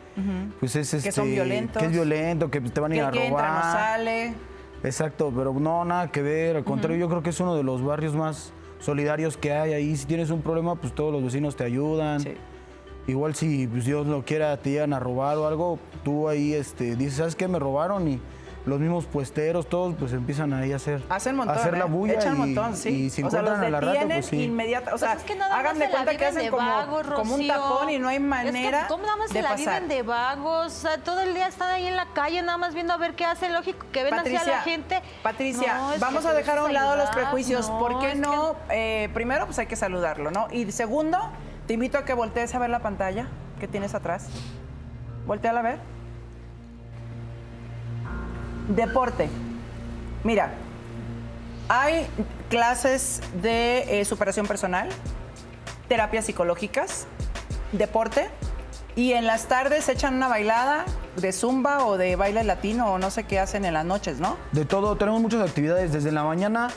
[0.61, 1.09] pues es este.
[1.09, 1.81] Que son violentos.
[1.81, 3.45] Que es violento, que te van a Que ir a que robar.
[3.45, 4.35] entra no sale.
[4.83, 6.57] Exacto, pero no, nada que ver.
[6.57, 9.97] Al contrario, yo creo que es uno de los barrios más solidarios que hay ahí.
[9.97, 12.23] Si tienes un problema, pues todos los vecinos te ayudan.
[13.07, 16.97] Igual si pues, Dios lo quiera, te llegan a robar o algo, tú ahí este,
[16.97, 17.49] dices, ¿sabes qué?
[17.49, 18.21] Me robaron y
[18.67, 21.89] los mismos puesteros, todos, pues empiezan ahí a hacer, Hacen montón, a hacer la ¿eh?
[21.89, 22.89] bulla Echan y, montón, sí.
[22.89, 24.43] y si o sea, los encuentran a la rata, detienen pues sí.
[24.45, 27.35] inmediata, o sea, Pues es que nada hagan de cuenta que hacen como, vagos, como
[27.35, 29.59] un tapón y no hay Es que, manera ¿Cómo nada más de se la pasar.
[29.83, 30.67] viven de vagos?
[30.67, 33.15] O sea, todo el día están ahí en la calle, nada más viendo a ver
[33.15, 33.53] qué hacen.
[33.53, 35.03] Lógico, que ven hacia la gente.
[35.23, 37.69] Patricia, No, vamos a dejar a un lado los prejuicios.
[37.69, 38.57] no, ¿Por qué que- no?
[38.71, 40.49] eh, primero, pues hay que saludarlo, ¿no?
[40.51, 41.19] Y segundo,
[41.67, 43.29] te invito a que voltees a ver la pantalla
[43.61, 44.29] que tienes atrás.
[45.27, 45.94] Voltea a ver.
[48.69, 49.29] Deporte.
[50.23, 50.55] Mira,
[51.69, 52.07] hay
[52.49, 54.89] clases de eh, superación personal,
[55.89, 57.07] terapias psicológicas,
[57.73, 58.29] deporte,
[58.97, 60.85] y en las tardes echan una bailada
[61.17, 64.37] de zumba o de baile latino o no sé qué hacen en las noches, ¿no?
[64.53, 66.69] De todo, tenemos muchas actividades desde la mañana,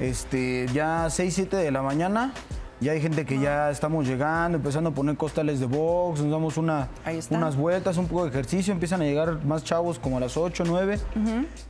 [0.00, 2.32] este, ya 6, 7 de la mañana.
[2.80, 6.56] Ya hay gente que ya estamos llegando, empezando a poner costales de box, nos damos
[6.56, 6.88] una,
[7.28, 10.64] unas vueltas, un poco de ejercicio, empiezan a llegar más chavos como a las 8,
[10.66, 10.98] 9.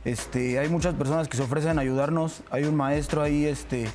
[0.05, 2.43] Este, hay muchas personas que se ofrecen a ayudarnos.
[2.49, 3.87] Hay un maestro ahí este,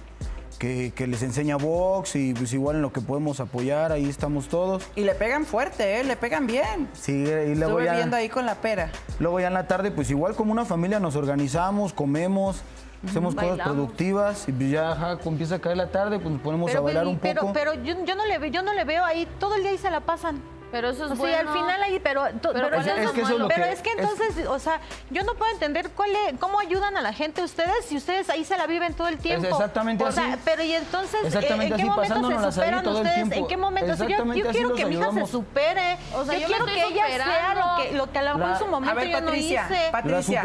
[0.59, 4.49] que, que les enseña box y pues igual en lo que podemos apoyar, ahí estamos
[4.49, 4.83] todos.
[4.97, 6.89] Y le pegan luego Le pegan bien.
[6.95, 8.91] Sí, y luego Estuve ya, viendo ahí con la pera.
[9.19, 12.63] luego ya en la tarde, pues igual como una familia nos organizamos, comemos,
[13.07, 16.75] hacemos cosas productivas y pues ya ajá, empieza a caer la tarde, pues nos ponemos
[16.75, 17.53] a bailar un pero, poco.
[17.53, 19.79] pero yo, yo no le, ve- yo no le veo ahí, todo el día ahí
[19.79, 20.41] se la pasan.
[20.73, 21.51] Pero eso es o sea, bueno.
[21.51, 23.55] al final ahí, pero, to- Pero pero, ¿cuál es eso lo es.
[23.55, 26.59] Pero que- es que es- entonces, o sea, yo no puedo entender cuál es- cómo
[26.59, 29.47] ayudan a la gente ustedes si ustedes ahí se la viven todo el tiempo.
[29.47, 30.21] exactamente o así.
[30.21, 33.33] sea, pero y entonces, Exactamente ¿en qué momento se superan ustedes?
[33.33, 33.93] ¿En qué momento?
[33.93, 35.99] O sea, yo, yo así quiero que mi hija se supere.
[36.15, 38.59] O sea, yo, quiero que ella sea lo que, lo que a lo mejor en
[38.59, 39.89] su A momento ver, yo no Patricia, hice.
[39.93, 40.43] Patricia,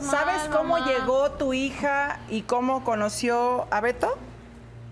[0.02, 0.86] mal, cómo mamá.
[0.86, 4.18] llegó tu hija y cómo conoció a Beto?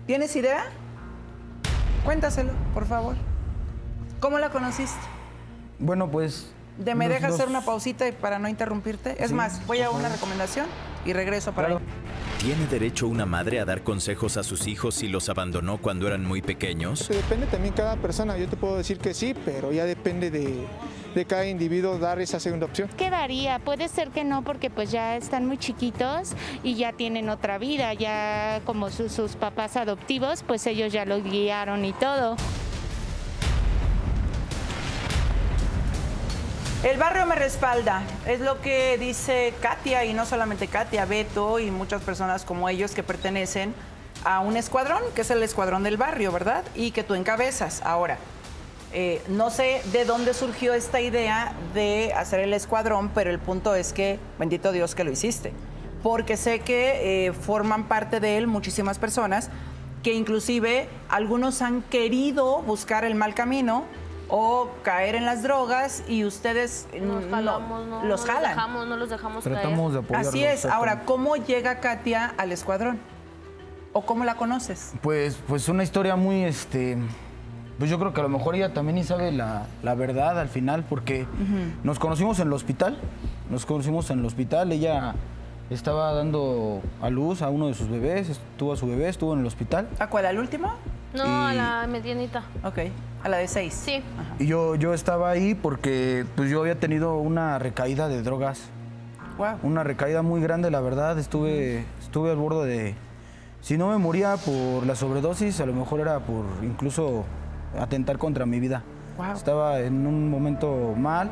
[0.07, 0.65] ¿Tienes idea?
[2.05, 3.15] Cuéntaselo, por favor.
[4.19, 4.99] ¿Cómo la conociste?
[5.79, 6.51] Bueno, pues...
[6.77, 9.21] De me dejas hacer una pausita y para no interrumpirte.
[9.21, 10.65] Es Sí, más, voy a una recomendación
[11.05, 11.81] y regreso para Claro.
[12.39, 16.23] ¿Tiene derecho una madre a dar consejos a sus hijos si los abandonó cuando eran
[16.25, 17.05] muy pequeños?
[17.09, 18.37] Que Depende también cada persona.
[18.37, 20.65] Yo te puedo decir que sí, pero ya depende de,
[21.15, 22.87] de cada individuo dar esa segunda opción.
[22.97, 26.31] Quedaría, puede ser que no porque pues ya están muy chiquitos
[26.63, 31.21] y ya tienen otra vida, ya como su- sus papás adoptivos, pues ellos ya los
[31.25, 32.37] guiaron y todo.
[36.81, 41.71] El barrio me respalda, es lo que dice Katia y no solamente Katia, Beto y
[41.71, 43.73] muchas personas como ellos que pertenecen
[44.23, 46.63] a un escuadrón, que es el escuadrón del barrio, ¿verdad?
[46.75, 47.81] Y que tú encabezas.
[47.81, 48.17] Ahora,
[48.93, 53.75] eh, no sé de dónde surgió esta idea de hacer el escuadrón, pero el punto
[53.75, 55.51] es que, bendito Dios que lo hiciste,
[56.01, 59.49] porque sé que eh, forman parte de él muchísimas personas
[60.01, 63.83] que inclusive algunos han querido buscar el mal camino
[64.29, 68.41] o caer en las drogas y ustedes Nos no, jalamos, no, los no jalan.
[68.43, 70.05] Los dejamos, no los dejamos Tratamos de caer.
[70.05, 70.29] apoyarlos.
[70.29, 70.65] Así es.
[70.65, 72.99] Ahora, ¿cómo llega Katia al escuadrón?
[73.91, 74.93] ¿O cómo la conoces?
[75.01, 76.97] Pues, pues una historia muy, este,
[77.79, 80.47] pues yo creo que a lo mejor ella también ni sabe la, la verdad al
[80.47, 81.25] final, porque
[81.83, 82.99] nos conocimos en el hospital,
[83.49, 85.15] nos conocimos en el hospital, ella
[85.69, 89.39] estaba dando a luz a uno de sus bebés, tuvo a su bebé, estuvo en
[89.39, 89.87] el hospital.
[89.99, 90.25] ¿A cuál?
[90.25, 90.73] ¿Al último?
[91.13, 92.43] No, a la medianita.
[92.63, 92.79] Ok,
[93.23, 93.73] a la de seis.
[93.73, 94.03] Sí.
[94.37, 98.69] Y yo, yo estaba ahí porque pues yo había tenido una recaída de drogas
[99.63, 101.17] Una recaída muy grande, la verdad.
[101.17, 102.95] Estuve, estuve al borde de.
[103.61, 107.25] Si no me moría por la sobredosis, a lo mejor era por incluso
[107.79, 108.83] atentar contra mi vida.
[109.33, 111.29] Estaba en un momento mal,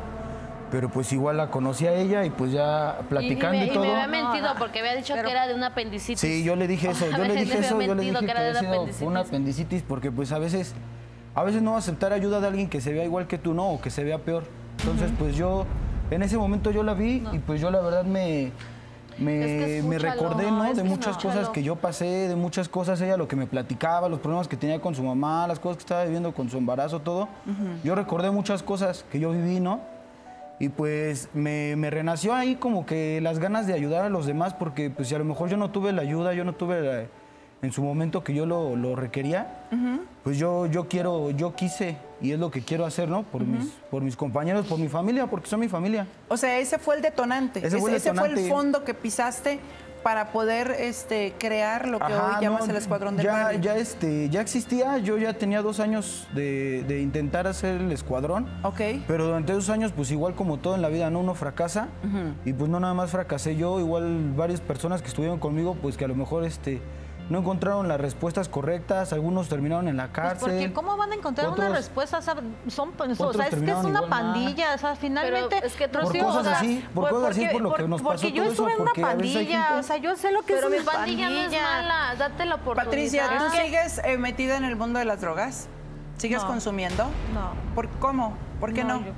[0.70, 3.84] pero pues igual la conocí a ella y pues ya platicando y, me, todo.
[3.84, 6.20] Y me había mentido porque había dicho que era de una apendicitis.
[6.20, 8.86] Sí, yo le dije eso, yo le dije eso, yo le dije que, era sido
[9.00, 10.74] una apendicitis porque pues a veces,
[11.34, 13.80] a veces no aceptar ayuda de alguien que se vea igual que tú, no, o
[13.80, 14.44] que se vea peor.
[14.78, 15.64] Entonces, pues yo,
[16.10, 18.52] en ese momento yo la vi y pues yo la verdad me,
[19.18, 20.72] me, me recordé, ¿no?
[20.72, 24.20] de muchas cosas que yo pasé, de muchas cosas, ella lo que me platicaba, los
[24.20, 27.28] problemas que tenía con su mamá, las cosas que estaba viviendo con su embarazo, todo.
[27.82, 29.80] Yo recordé muchas cosas que yo viví, ¿no?
[30.60, 34.54] Y pues me, me, renació ahí como que las ganas de ayudar a los demás,
[34.54, 37.06] porque pues si a lo mejor yo no tuve la ayuda, yo no tuve la,
[37.62, 39.66] en su momento que yo lo, lo requería,
[40.22, 43.22] pues yo, yo quiero, yo quise y es lo que quiero hacer, ¿no?
[43.24, 46.06] Por, mis, por mis compañeros, por mi familia, porque son mi familia.
[46.28, 47.64] O sea, ese fue el detonante.
[47.64, 48.34] Ese fue el, ese detonante.
[48.34, 49.58] fue el fondo que pisaste
[50.02, 53.60] para poder este, crear lo que Ajá, hoy llamas no, el Escuadrón del ya, Barrio.
[53.60, 58.48] Ya, este, ya existía, yo ya tenía dos años de, de intentar hacer el escuadrón.
[58.62, 58.80] Ok.
[59.06, 61.20] Pero durante esos años, pues igual como todo en la vida, ¿no?
[61.20, 61.88] Uno fracasa.
[62.44, 66.04] Y pues no nada más fracasé yo, igual varias personas que estuvieron conmigo, pues que
[66.04, 66.80] a lo mejor este,
[67.30, 70.38] no encontraron las respuestas correctas, algunos terminaron en la cárcel.
[70.40, 72.18] Pues porque ¿cómo van a encontrar otros- una respuesta?
[72.18, 72.34] O sea,
[72.68, 75.56] son, pues, o sea, es que es una pandilla, o sea, finalmente...
[75.56, 77.88] Pero es que Por Rocío, cosas o sea, así, por cosas así, por lo que
[77.88, 80.16] nos Porque pasó yo todo estuve eso, en una porque pandilla, gente- o sea, yo
[80.16, 82.84] sé lo que Pero es mi una pandilla no es mala, date la oportunidad.
[82.86, 85.68] Patricia, ¿tú sigues eh, metida en el mundo de las drogas?
[86.16, 86.48] ¿Sigues No.
[86.48, 87.04] consumiendo?
[87.34, 87.50] No.
[87.74, 88.36] ¿Por, ¿Cómo?
[88.58, 89.00] ¿Por qué no?
[89.04, 89.12] Yo,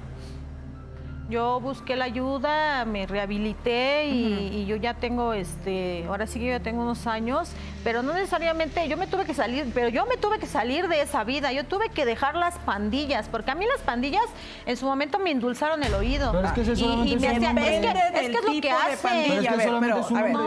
[1.31, 6.47] yo busqué la ayuda, me rehabilité y, y yo ya tengo, este, ahora sí que
[6.47, 7.53] yo ya tengo unos años,
[7.85, 11.01] pero no necesariamente, yo me tuve que salir, pero yo me tuve que salir de
[11.03, 14.25] esa vida, yo tuve que dejar las pandillas, porque a mí las pandillas
[14.67, 16.33] en su momento me endulzaron el oído.
[16.33, 18.45] Pero es que ese y, y es me un hacía- es que, es que es
[18.45, 18.97] lo que hace.
[19.09, 19.51] pandilla.
[19.57, 20.41] Pero es que A ver, pero, es un a ver, no,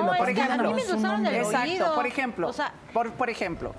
[0.67, 1.41] mí me endulzaron el nombre.
[1.43, 1.51] oído.
[1.51, 3.73] Exacto, por ejemplo, O sea, por, por ejemplo,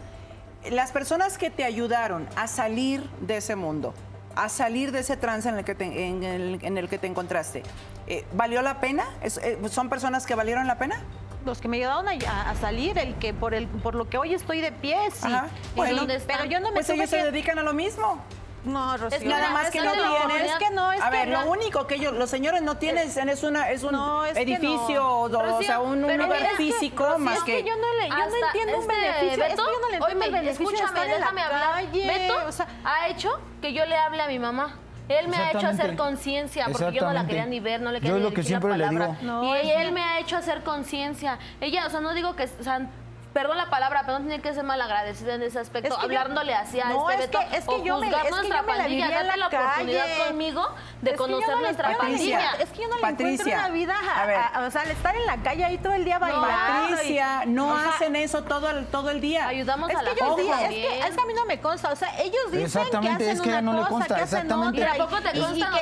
[0.71, 3.93] las personas que te ayudaron a salir de ese mundo,
[4.37, 7.07] a salir de ese trance en el que te, en el, en el que te
[7.07, 7.63] encontraste,
[8.07, 9.05] eh, ¿valió la pena?
[9.23, 11.01] Es- eh, ¿Son personas que valieron la pena?
[11.45, 14.33] los que me ayudaron a, a salir, el que por el por lo que hoy
[14.33, 15.27] estoy de pie, sí.
[15.27, 15.49] Ajá.
[15.75, 18.19] Y Bueno, pero yo no me Pues ellos se dedican a lo mismo.
[18.65, 19.17] No, Rocío.
[19.19, 20.51] Es que nada más que no tienes.
[20.53, 21.45] Es que no, es a que ver, no.
[21.45, 24.43] lo único que ellos, los señores no tienen es, una, es un No, es que
[24.43, 25.21] edificio no.
[25.23, 27.63] o, o sea, un, lugar físico Rocío, más es que.
[27.63, 29.29] yo no le, yo no entiendo un beneficio.
[29.29, 31.73] es que Beto, yo no le entiendo oíme, el beneficio de escúchame, déjame la hablar.
[31.75, 32.07] calle.
[32.07, 34.79] Beto o sea, ha hecho que yo le hable a mi mamá.
[35.09, 37.99] Él me ha hecho hacer conciencia porque yo no la quería ni ver, no le
[37.99, 39.19] Yo quería es ni lo que la siempre le palabra.
[39.21, 39.33] digo.
[39.33, 41.39] No, y es él me ha hecho hacer conciencia.
[41.61, 42.89] Ella, o sea, no digo que, o sea,
[43.35, 46.05] perdón la palabra, pero no tiene que ser malagradecida en ese aspecto, Es que yo-
[46.21, 48.29] hablándole así a No, este es Beto que- es que o yo me- es que
[48.31, 50.19] yo me la pandilla, viví en date la la oportunidad calle.
[50.29, 52.39] conmigo de Es que yo conocer no nuestra yo Patricia, pandilla.
[52.53, 54.37] encuentro- Es que yo no le encuentro Patricia, una vida, a- a ver.
[54.55, 56.47] a- o sea, al estar en la calle ahí todo el día bailando.
[56.49, 59.49] Patricia, no sea, hacen eso todo el, todo el día.
[59.49, 61.45] Ayudamos Es a que, la ellos gente di- es, que, es que a mí no
[61.45, 63.91] me consta, o sea, ellos dicen que Exactamente, hacen es que una no le cosa,
[63.91, 64.97] consta, que hacen otra,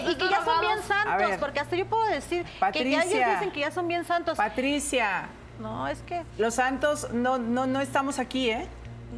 [0.03, 3.03] ¿Y que, que ya son bien santos, porque hasta yo puedo decir que, que Patricia.
[3.03, 4.39] ellos dicen que ya son bien santos.
[4.39, 5.29] Patricia,
[5.61, 8.67] No, es que los santos no, no, no estamos aquí, ¿eh?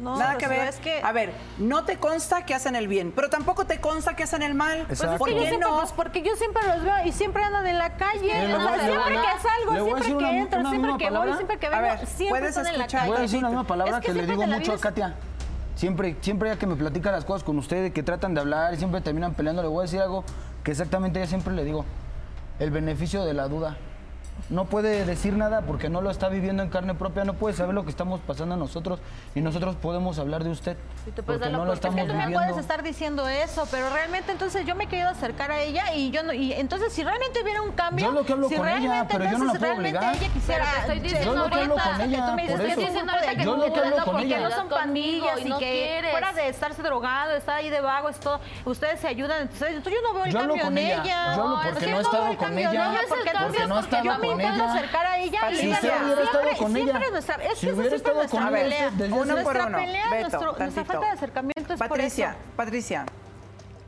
[0.01, 0.67] No, Nada que ver.
[0.67, 4.13] es que- A ver, no te consta que hacen el bien, pero tampoco te consta
[4.13, 4.83] que hacen el mal.
[4.87, 5.77] Pues ¿Por que yo qué siempre, no?
[5.79, 8.19] pues porque yo siempre los veo y siempre andan en la calle.
[8.29, 11.83] siempre que salgo, siempre que una- entro, una siempre que voy, siempre que A vengo,
[11.83, 12.99] ver, siempre ¿puedes están en la escuchar?
[12.99, 13.09] calle.
[13.11, 15.15] Voy a decir una misma palabra Es que, le siempre digo mucho a Katia.
[15.75, 18.77] Siempre, siempre ya que me platica las cosas con ustedes, que tratan de hablar y
[18.77, 20.25] siempre terminan peleando, le voy a decir algo
[20.63, 21.85] que exactamente yo siempre le digo.
[22.59, 23.77] El beneficio de la duda.
[24.49, 27.73] No puede decir nada porque no lo está viviendo en carne propia, no puede saber
[27.73, 28.99] lo que estamos pasando nosotros
[29.33, 30.77] y nosotros podemos hablar de usted
[31.15, 32.39] te puedes porque no lo Es que estamos tú me viviendo.
[32.39, 36.11] puedes estar diciendo eso, pero realmente entonces yo me he querido acercar a ella y
[36.11, 38.67] yo no, y entonces si realmente hubiera un cambio, Yo lo que hablo si con
[38.67, 40.15] ella, realmente pero yo no la entonces puedo realmente obligar.
[40.23, 42.55] ella quisiera, estoy diciendo Yo lo que hablo ahorita con ella, que tú me dices,
[42.57, 42.79] por es eso.
[42.81, 44.39] que es un Yo grupo de- lo que hablo con porque ella.
[44.41, 46.11] no son pandillas y y no que quieres.
[46.11, 50.01] fuera de estarse drogado, estar ahí de vago, es todo, ustedes se ayudan, entonces yo
[50.03, 51.03] no veo el Yo cambio en ella,
[51.35, 53.77] yo hablo porque yo no he veo estado el con ella, no, porque porque, no
[53.77, 54.73] he estado me intento ella.
[54.73, 57.95] acercar a ella y Si ella siempre, con siempre ella, nuestra, es si que siempre
[57.95, 59.77] estado nuestra pelea, uno por nuestra uno.
[59.77, 62.37] pelea, Beto, nuestro- nuestra falta de acercamiento es por Patricia, eso.
[62.55, 63.05] Patricia,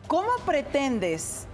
[0.07, 1.47] ¿cómo pretendes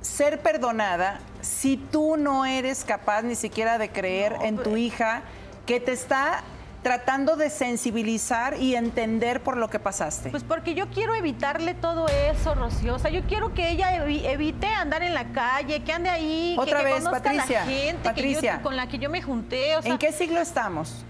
[0.00, 5.22] ser perdonada si tú no eres capaz ni siquiera de creer en tu hija
[5.66, 6.42] que te está
[6.88, 10.30] tratando de sensibilizar y entender por lo que pasaste?
[10.30, 12.94] Pues porque yo quiero evitarle todo eso, Rocío.
[12.94, 16.54] O sea, yo quiero que ella evi- evite andar en la calle, que ande ahí,
[16.56, 19.10] que- Otra que, vez, conozca Patricia, a la gente que yo- con la que yo
[19.10, 19.76] me junté.
[19.76, 21.04] O sea, ¿En qué siglo estamos?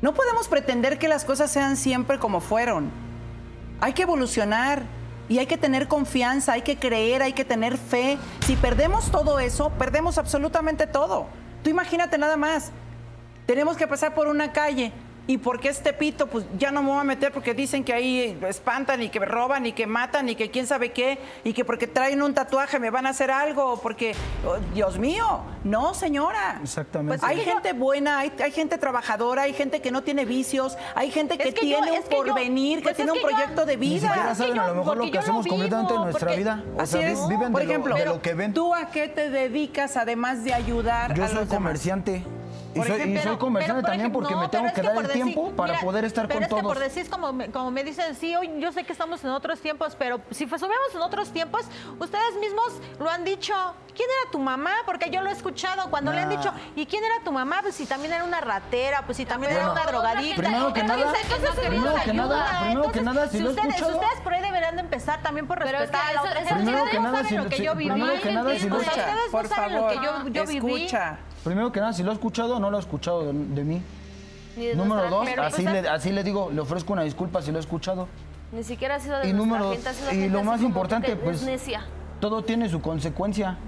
[0.00, 2.90] No podemos pretender que las cosas sean siempre como fueron.
[3.80, 4.82] Hay que evolucionar
[5.28, 8.18] Y hay que tener confianza, hay que creer, hay que tener fe.
[8.44, 11.26] Si perdemos todo eso, perdemos absolutamente todo.
[11.62, 12.70] Tú imagínate nada más.
[13.52, 14.94] Tenemos que pasar por una calle
[15.26, 16.26] ¿Y por qué este pito?
[16.26, 19.64] Pues ya no me voy a meter porque dicen que ahí espantan y que roban
[19.66, 22.90] y que matan y que quién sabe qué y que porque traen un tatuaje me
[22.90, 26.58] van a hacer algo porque, oh, Dios mío, no señora.
[26.60, 27.20] Exactamente.
[27.20, 31.38] Pues hay gente buena, hay, gente trabajadora, hay gente que no tiene vicios, hay gente
[31.38, 34.26] que, tiene un porvenir, que, pues tiene un proyecto de vida.
[34.28, 36.64] Ni saben a lo mejor lo que hacemos completamente en nuestra vida.
[36.76, 37.28] Así es.
[37.28, 38.52] Viven por ejemplo, de lo, que ven.
[38.54, 42.24] ¿Tú a qué te dedicas además de ayudar Yo a soy comerciante.
[42.74, 46.28] Y soy, soy, comerciante también porque me tengo que, dar el tiempo para poder estar
[46.28, 46.62] con todos.
[46.62, 49.60] por decir, como me, como me dicen, sí, hoy yo sé que estamos en otros
[49.60, 51.62] tiempos, pero si fuésemos en otros tiempos,
[51.98, 53.54] ustedes mismos lo han dicho.
[53.94, 54.72] ¿Quién era tu mamá?
[54.86, 57.58] Porque yo lo he escuchado cuando le han dicho, ¿y quién era tu mamá?
[57.60, 60.36] Pues si también era una ratera, pues si también era una drogadita.
[60.36, 61.12] Primero que nada,
[61.68, 63.98] primero que nada, primero que nada, si, lo he escuchado.
[63.98, 66.54] Ustedes por ahí deberían de empezar también por respetar a la otra gente.
[66.54, 68.78] Primero que nada, si lo Primero que nada, si lo
[69.30, 69.92] Por favor,
[70.32, 71.18] escucha.
[71.44, 73.82] Primero que nada, si lo ha escuchado no lo ha escuchado de, mí.
[74.74, 77.60] número dos, así, pues, le, así le digo, le ofrezco una disculpa si lo he
[77.60, 78.08] escuchado.
[78.52, 79.74] Ni siquiera ha sido de y número,
[80.12, 81.44] Y lo más importante, pues,
[82.20, 83.58] todo tiene su consecuencia.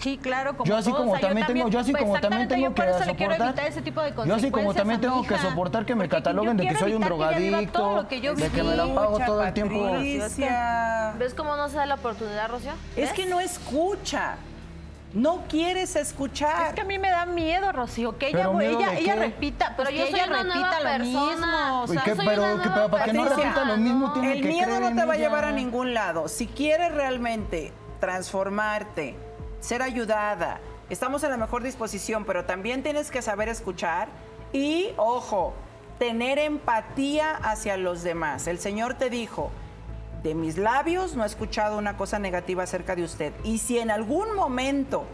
[0.00, 2.82] Sí, claro, como yo así como también, tengo, yo así pues, como también tengo que
[2.82, 6.66] soportar, ese tipo de yo así como también tengo que soportar que me cataloguen de
[6.66, 9.92] que soy un drogadicto, de que me la pago todo el tiempo.
[11.18, 12.72] ¿Ves cómo no se da la oportunidad, Rocío?
[12.96, 14.36] Es que no escucha.
[15.14, 16.68] No quieres escuchar.
[16.68, 20.06] Es que a mí me da miedo, Rocío, que ella, ella, ella repita, pero yo
[20.06, 21.82] ella repita lo mismo.
[21.82, 24.92] O sea, ¿Qué, pero, que, para que no repita lo mismo tiene El miedo no
[24.92, 26.26] te va a llevar a ningún lado.
[26.26, 29.14] Si quieres realmente transformarte,
[29.60, 30.60] ser ayudada,
[30.90, 34.08] estamos en la mejor disposición, pero también tienes que saber escuchar
[34.52, 35.54] y, ojo,
[36.00, 38.48] tener empatía hacia los demás.
[38.48, 39.52] El Señor te dijo,
[40.24, 43.32] de mis labios no he escuchado una cosa negativa acerca de usted.
[43.44, 45.04] Y si en algún momento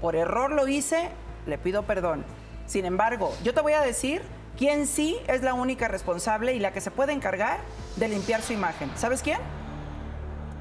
[0.00, 1.10] por error lo hice,
[1.46, 2.24] le pido perdón.
[2.66, 4.22] Sin embargo, yo te voy a decir
[4.56, 7.58] quién sí es la única responsable y la que se puede encargar
[7.96, 8.90] de limpiar su imagen.
[8.96, 9.38] ¿Sabes quién?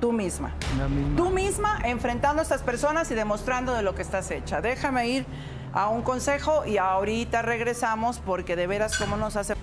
[0.01, 0.54] Tú misma.
[0.89, 1.16] misma.
[1.16, 4.60] Tú misma enfrentando a estas personas y demostrando de lo que estás hecha.
[4.60, 5.26] Déjame ir
[5.72, 9.56] a un consejo y ahorita regresamos porque de veras cómo nos hace...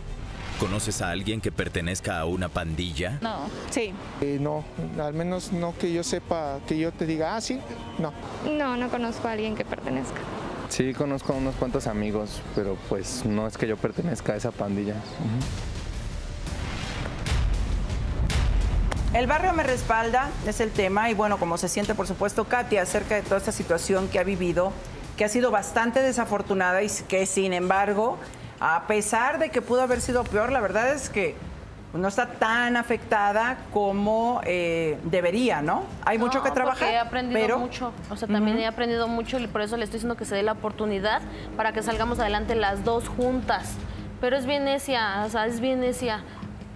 [0.61, 3.17] ¿Conoces a alguien que pertenezca a una pandilla?
[3.23, 3.95] No, sí.
[4.21, 4.63] Eh, no,
[5.03, 7.59] al menos no que yo sepa, que yo te diga, ah, sí,
[7.99, 8.13] no.
[8.45, 10.21] No, no conozco a alguien que pertenezca.
[10.69, 14.51] Sí, conozco a unos cuantos amigos, pero pues no es que yo pertenezca a esa
[14.51, 14.97] pandilla.
[19.15, 22.83] El barrio me respalda, es el tema, y bueno, como se siente por supuesto Katia
[22.83, 24.75] acerca de toda esta situación que ha vivido,
[25.17, 28.19] que ha sido bastante desafortunada y que sin embargo
[28.61, 31.35] a pesar de que pudo haber sido peor, la verdad es que
[31.95, 35.85] no está tan afectada como eh, debería, ¿no?
[36.05, 36.89] Hay mucho que trabajar.
[36.89, 40.17] He aprendido mucho, o sea, también he aprendido mucho y por eso le estoy diciendo
[40.17, 41.23] que se dé la oportunidad
[41.57, 43.75] para que salgamos adelante las dos juntas.
[44.21, 46.23] Pero es bien necia, o sea, es bien necia.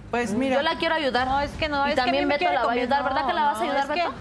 [0.09, 0.55] Pues mira.
[0.55, 1.27] Yo la quiero ayudar.
[1.27, 1.87] No, es que no.
[1.89, 4.13] Y también Beto la va a ayudar, ¿verdad que la vas a ayudar, Beto?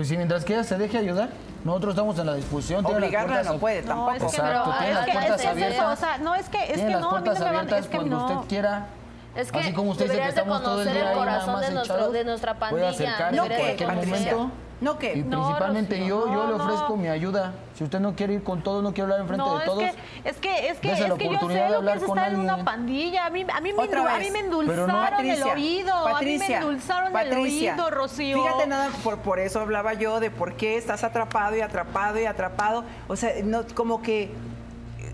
[0.00, 1.28] Pues si mientras que ella se deje ayudar.
[1.62, 2.86] Nosotros estamos en la disposición.
[2.86, 4.12] Obligarla no puede, tampoco.
[4.12, 5.98] Es que, Exacto, tiene las puertas abiertas.
[5.98, 7.96] o sea, no, es que, es que no, a mí no me van, es que
[7.98, 8.26] cuando no.
[8.26, 8.86] usted quiera.
[9.34, 12.12] Es que Así como usted dice que estamos todo el día el corazón de, nuestro,
[12.12, 12.92] de nuestra pandilla.
[12.92, 14.50] Puede acercarse no, en cualquier momento.
[14.80, 15.12] No, ¿qué?
[15.18, 17.52] Y principalmente yo, yo le ofrezco mi ayuda.
[17.74, 19.82] Si usted no quiere ir con todos, no quiere hablar enfrente de todos.
[19.82, 22.40] Es que, es que, es que, es que yo sé lo que es estar en
[22.40, 23.26] una pandilla.
[23.26, 26.06] A mí, a mí, me, a mí me endulzaron el oído.
[26.06, 28.42] a mí me endulzaron el oído, Rocío.
[28.42, 32.26] Fíjate nada, por, por eso hablaba yo de por qué estás atrapado y atrapado y
[32.26, 32.84] atrapado.
[33.08, 34.30] O sea, no, como que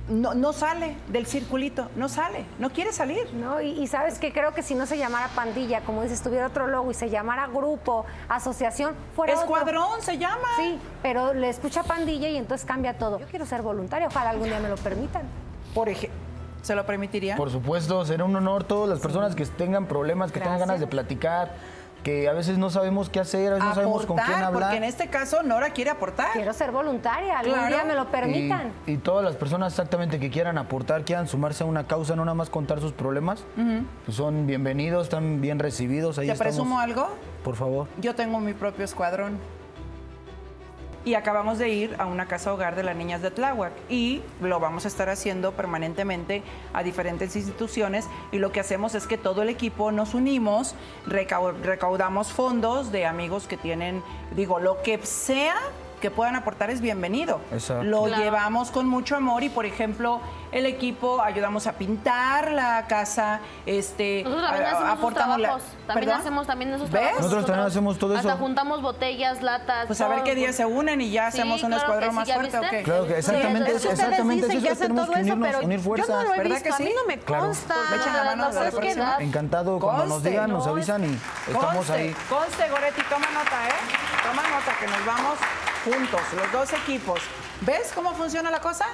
[0.08, 3.32] no, no, sale del circulito, no sale, no quiere salir.
[3.34, 6.66] No, y, sabes que creo que si no se llamara pandilla, como dices, tuviera otro
[6.66, 10.48] logo y se llamara grupo, asociación, fuera Escuadrón se llama.
[10.56, 13.18] Sí, pero le escucha pandilla y entonces cambia todo.
[13.18, 15.22] Yo quiero ser voluntaria, ojalá algún día me lo permitan.
[15.74, 16.26] Por ejemplo.
[16.62, 17.36] ¿Se lo permitiría?
[17.36, 20.88] Por supuesto, será un honor todas las personas que tengan problemas, que tengan ganas de
[20.88, 21.54] platicar,
[22.06, 24.52] que a veces no sabemos qué hacer, a veces no sabemos con quién hablar.
[24.52, 26.34] Porque en este caso Nora quiere aportar.
[26.34, 28.70] Quiero ser voluntaria, algún día me lo permitan.
[28.86, 32.36] Y, todas las personas exactamente que quieran aportar, quieran sumarse a una causa, no nada
[32.36, 33.44] más contar sus problemas,
[34.04, 36.20] pues son bienvenidos, están bien recibidos.
[36.20, 37.08] Ahí ¿Te presumo algo?
[37.42, 37.88] Por favor.
[38.00, 39.40] Yo tengo mi propio escuadrón
[41.06, 44.58] y acabamos de ir a una casa hogar de las niñas de Tláhuac y lo
[44.58, 46.42] vamos a estar haciendo permanentemente
[46.74, 50.74] a diferentes instituciones y lo que hacemos es que todo el equipo nos unimos,
[51.06, 54.02] recaudamos fondos de amigos que tienen,
[54.34, 55.54] digo, lo que sea
[56.06, 57.40] que puedan aportar es bienvenido.
[57.50, 57.82] Exacto.
[57.82, 58.22] Lo Claro.
[58.22, 60.20] llevamos con mucho amor y, por ejemplo,
[60.52, 65.48] el equipo ayudamos a pintar la casa, este, Nosotros también a- hacemos aportamos la-.
[65.48, 66.20] También ¿Perdón?
[66.20, 66.90] hacemos también esos ¿Ves?
[67.00, 67.20] trabajos.
[67.22, 68.38] Nosotros también hacemos todo Hasta eso.
[68.38, 69.86] juntamos botellas, latas.
[69.88, 70.24] Pues a ver todo.
[70.26, 72.58] qué día se unen y ya Sí, hacemos un claro escuadrón sí, más ¿ya fuerte,
[72.58, 72.82] ¿o qué?
[72.84, 75.20] Claro que exactamente, Sí, es, ustedes exactamente dicen es que eso, hacen tenemos todo que
[75.22, 76.08] eso, unirnos, pero unir yo fuerzas.
[76.08, 76.92] no lo he ¿Verdad visto, que a mí sí?
[76.96, 77.44] no me Claro.
[77.46, 77.74] consta.
[77.90, 79.16] Le echan la mano No a la próxima.
[79.18, 82.16] Encantado, cuando nos digan, nos no, avisan y estamos Conste, ahí.
[82.28, 83.78] Conste, Goretti, toma nota, ¿eh?
[84.22, 85.38] Toma nota que nos vamos
[85.96, 87.20] juntos, los dos equipos.
[87.62, 88.86] ¿Ves cómo funciona la cosa?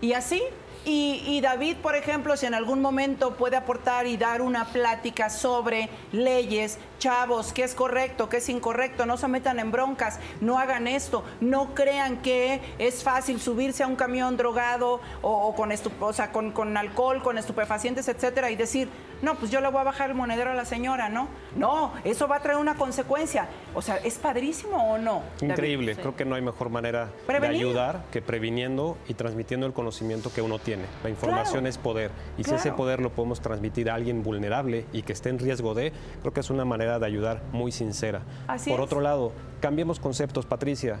[0.00, 0.42] Y así.
[0.84, 5.30] Y, y David, por ejemplo, si en algún momento puede aportar y dar una plática
[5.30, 10.58] sobre leyes, chavos, qué es correcto, qué es incorrecto, no se metan en broncas, no
[10.58, 15.70] hagan esto, no crean que es fácil subirse a un camión drogado o, o con,
[15.70, 18.88] estu- o sea, con, con alcohol, con estupefacientes, etcétera, y decir,
[19.22, 21.28] no, pues yo le voy a bajar el monedero a la señora, ¿no?
[21.56, 23.48] No, eso va a traer una consecuencia.
[23.74, 25.22] O sea, ¿es padrísimo o no?
[25.40, 27.58] Increíble, creo que no hay mejor manera Prevenir.
[27.60, 30.84] de ayudar que previniendo y transmitiendo el conocimiento que uno tiene.
[31.02, 31.68] La información Claro.
[31.68, 35.30] es poder y si ese poder lo podemos transmitir a alguien vulnerable y que esté
[35.30, 38.22] en riesgo de, creo que es una manera de ayudar muy sincera.
[38.46, 38.86] Así Por es.
[38.86, 41.00] otro lado, cambiemos conceptos, Patricia.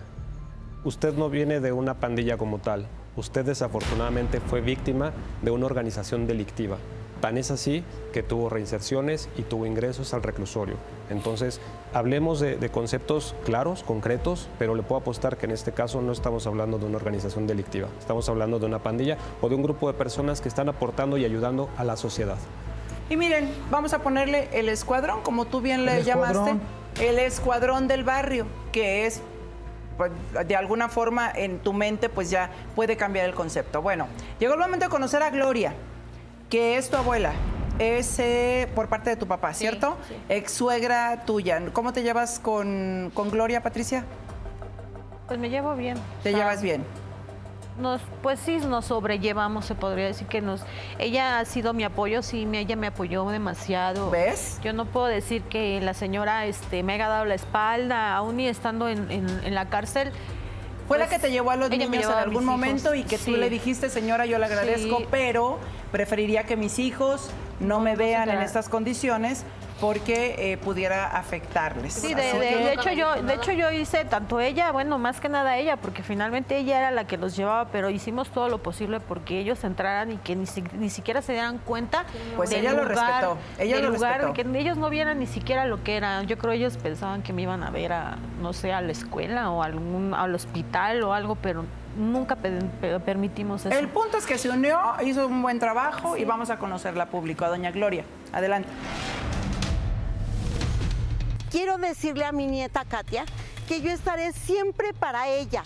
[0.84, 2.86] Usted no viene de una pandilla como tal.
[3.16, 5.12] Usted desafortunadamente fue víctima
[5.42, 6.76] de una organización delictiva.
[7.20, 7.82] Tan es así
[8.12, 10.76] que tuvo reinserciones y tuvo ingresos al reclusorio.
[11.08, 11.60] Entonces,
[11.94, 16.12] hablemos de, de conceptos claros, concretos, pero le puedo apostar que en este caso no
[16.12, 17.88] estamos hablando de una organización delictiva.
[17.98, 21.24] Estamos hablando de una pandilla o de un grupo de personas que están aportando y
[21.24, 22.36] ayudando a la sociedad.
[23.08, 26.60] Y miren, vamos a ponerle el escuadrón, como tú bien le El llamaste, escuadrón.
[27.00, 29.20] el escuadrón del barrio, que es
[29.96, 30.10] pues,
[30.46, 33.80] de alguna forma en tu mente pues ya puede cambiar el concepto.
[33.80, 34.08] Bueno,
[34.40, 35.72] llegó el momento de conocer a Gloria,
[36.50, 37.32] que es tu abuela.
[37.78, 39.98] Es eh, por parte de tu papá, ¿cierto?
[40.30, 41.60] Ex suegra tuya.
[41.74, 44.04] ¿Cómo te llevas con, con Gloria, Patricia?
[45.28, 45.96] Pues me llevo bien.
[46.22, 46.82] ¿Te O sea, llevas bien?
[47.78, 50.62] Nos, pues sí, nos sobrellevamos, se podría decir que nos...
[50.98, 54.10] Ella ha sido mi apoyo, sí, me- ella me apoyó demasiado.
[54.10, 54.58] ¿Ves?
[54.64, 58.48] Yo no puedo decir que la señora este, me haya dado la espalda, aún y
[58.48, 60.10] estando en, en- en la cárcel.
[60.88, 63.12] Fue la pues, que te llevó a los niños en algún momento hijos.
[63.12, 65.06] y que tú le dijiste, señora, yo le agradezco, Sí.
[65.10, 65.58] pero
[65.92, 69.44] preferiría que mis hijos no me vean en estas condiciones
[69.80, 71.92] porque eh, pudiera afectarles.
[71.92, 75.28] Sí, de, de- de hecho yo, de hecho yo hice tanto ella, bueno, más que
[75.28, 79.00] nada ella, porque finalmente ella era la que los llevaba, pero hicimos todo lo posible
[79.00, 82.04] porque ellos entraran y que ni, si- ni siquiera se dieran cuenta
[82.36, 84.50] Pues del ella lo lugar, respetó, ella del lo lugar, respetó.
[84.52, 86.22] que ellos no vieran ni siquiera lo que era.
[86.22, 89.50] Yo creo ellos pensaban que me iban a ver a, no sé, a la escuela
[89.50, 91.64] o algún, al hospital o algo, pero
[91.98, 93.78] nunca pe- pe- permitimos eso.
[93.78, 97.06] El punto es que se unió, hizo un buen trabajo y vamos a conocerla a
[97.06, 97.44] público.
[97.44, 98.68] A doña Gloria, adelante.
[101.56, 103.24] Quiero decirle a mi nieta Katia
[103.66, 105.62] que yo estaré siempre para ella.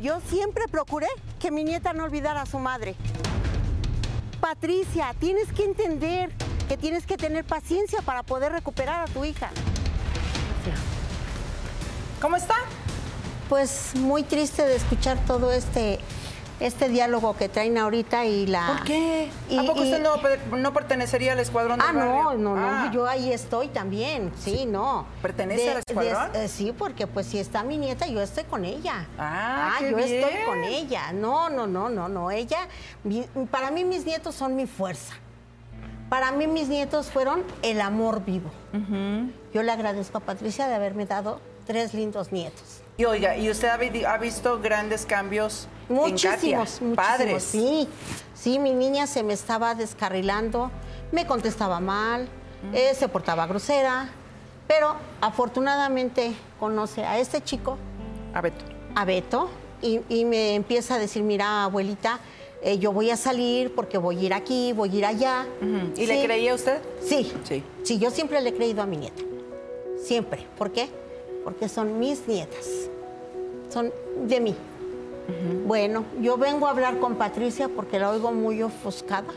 [0.00, 1.08] Yo siempre procuré
[1.38, 2.94] que mi nieta no olvidara a su madre.
[4.40, 6.32] Patricia, tienes que entender
[6.70, 9.50] que tienes que tener paciencia para poder recuperar a tu hija.
[12.22, 12.56] ¿Cómo está?
[13.50, 16.00] Pues muy triste de escuchar todo este,
[16.60, 18.66] este diálogo que traen ahorita y la...
[18.68, 19.30] ¿Por qué?
[19.50, 22.38] y- ¿A poco y- usted no, no pertenecería al escuadrón del Ah, no, barrio?
[22.38, 22.90] no, no, Ah.
[22.92, 25.06] yo ahí estoy también, sí, no.
[25.22, 26.30] ¿Pertenece al escuadrón?
[26.34, 29.06] eh, sí, porque pues si está mi nieta, yo estoy con ella.
[29.18, 31.12] Ah, qué yo estoy con ella.
[31.12, 32.30] No, no, no, no, no.
[32.30, 32.68] Ella,
[33.02, 35.14] mi- para mí mis nietos son mi fuerza.
[36.08, 38.50] Para mí mis nietos fueron el amor vivo.
[39.54, 42.81] Yo le agradezco a Patricia de haberme dado tres lindos nietos.
[42.96, 46.10] Y oiga, ¿y usted ha, vi- ha visto grandes cambios en Katia?
[46.10, 46.96] Muchísimos, muchísimos.
[46.96, 47.42] Padres.
[47.44, 47.88] Sí,
[48.34, 50.70] sí, mi niña se me estaba descarrilando,
[51.10, 52.28] me contestaba mal,
[52.72, 54.08] eh, se portaba grosera,
[54.68, 57.78] pero afortunadamente conoce a este chico,
[58.34, 58.64] a Beto,
[58.94, 62.20] a Beto y, y me empieza a decir, mira, abuelita,
[62.62, 65.46] eh, yo voy a salir porque voy a ir aquí, voy a ir allá.
[65.96, 66.78] ¿Y le creía usted?
[67.04, 67.32] Sí.
[67.44, 67.64] Sí.
[67.82, 69.22] Sí, yo siempre le he creído a mi nieta.
[70.04, 70.46] Siempre.
[70.56, 70.88] ¿Por qué?
[71.44, 72.66] Porque son mis nietas.
[73.68, 73.90] Son
[74.26, 74.56] de mí.
[75.66, 79.32] Bueno, yo vengo a hablar con Patricia porque la oigo muy ofuscada.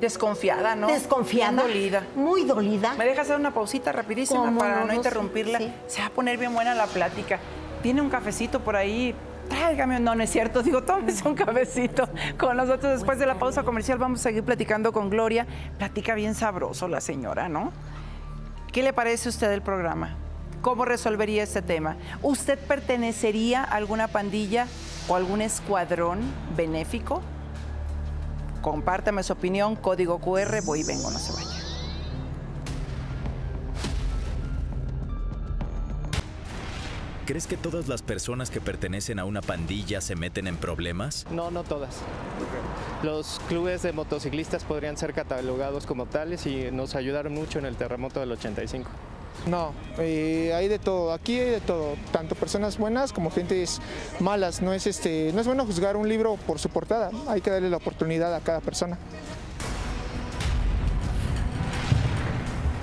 [0.00, 0.86] Desconfiada, ¿no?
[0.86, 1.50] Desconfiada.
[1.50, 2.06] Bien dolida.
[2.14, 2.94] Muy dolida.
[2.94, 5.58] ¿Me deja hacer una pausita rapidísima ¿Cómo para no, interrumpirla?
[5.58, 5.72] Sí.
[5.88, 7.38] Se va a poner bien buena la plática.
[7.82, 9.14] Tiene un cafecito por ahí.
[9.48, 10.62] Tráigame, no, no es cierto.
[10.64, 12.08] Digo, tómese un cafecito
[12.38, 12.92] con nosotros.
[12.92, 15.46] Después de la pausa comercial vamos a seguir platicando con Gloria.
[15.78, 17.72] Platica bien sabroso la señora, ¿no?
[18.72, 20.16] ¿Qué le parece a usted el programa?
[20.68, 21.96] ¿Cómo resolvería este tema?
[22.20, 24.66] ¿Usted pertenecería a alguna pandilla
[25.08, 26.20] o algún escuadrón
[26.58, 27.22] benéfico?
[28.60, 31.58] Compártame su opinión, código QR, voy y vengo, no se vaya.
[37.24, 41.26] ¿crees que todas las personas que pertenecen a una pandilla se meten en problemas?
[41.30, 42.00] No, no todas.
[43.02, 47.76] Los clubes de motociclistas podrían ser catalogados como tales y nos ayudaron mucho en el
[47.76, 48.88] terremoto del 85.
[49.46, 53.80] No, eh, hay de todo, aquí hay de todo, tanto personas buenas como gentes
[54.20, 54.60] malas.
[54.60, 57.70] No es, este, no es bueno juzgar un libro por su portada, hay que darle
[57.70, 58.98] la oportunidad a cada persona.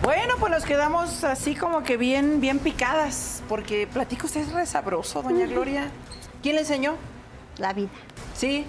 [0.04, 4.66] Bueno, pues nos quedamos así como que bien, bien picadas, porque platico usted es re
[4.66, 5.90] sabroso, doña Gloria.
[6.44, 6.96] ¿Quién le enseñó?
[7.58, 7.90] La vida.
[8.36, 8.66] ¿Sí?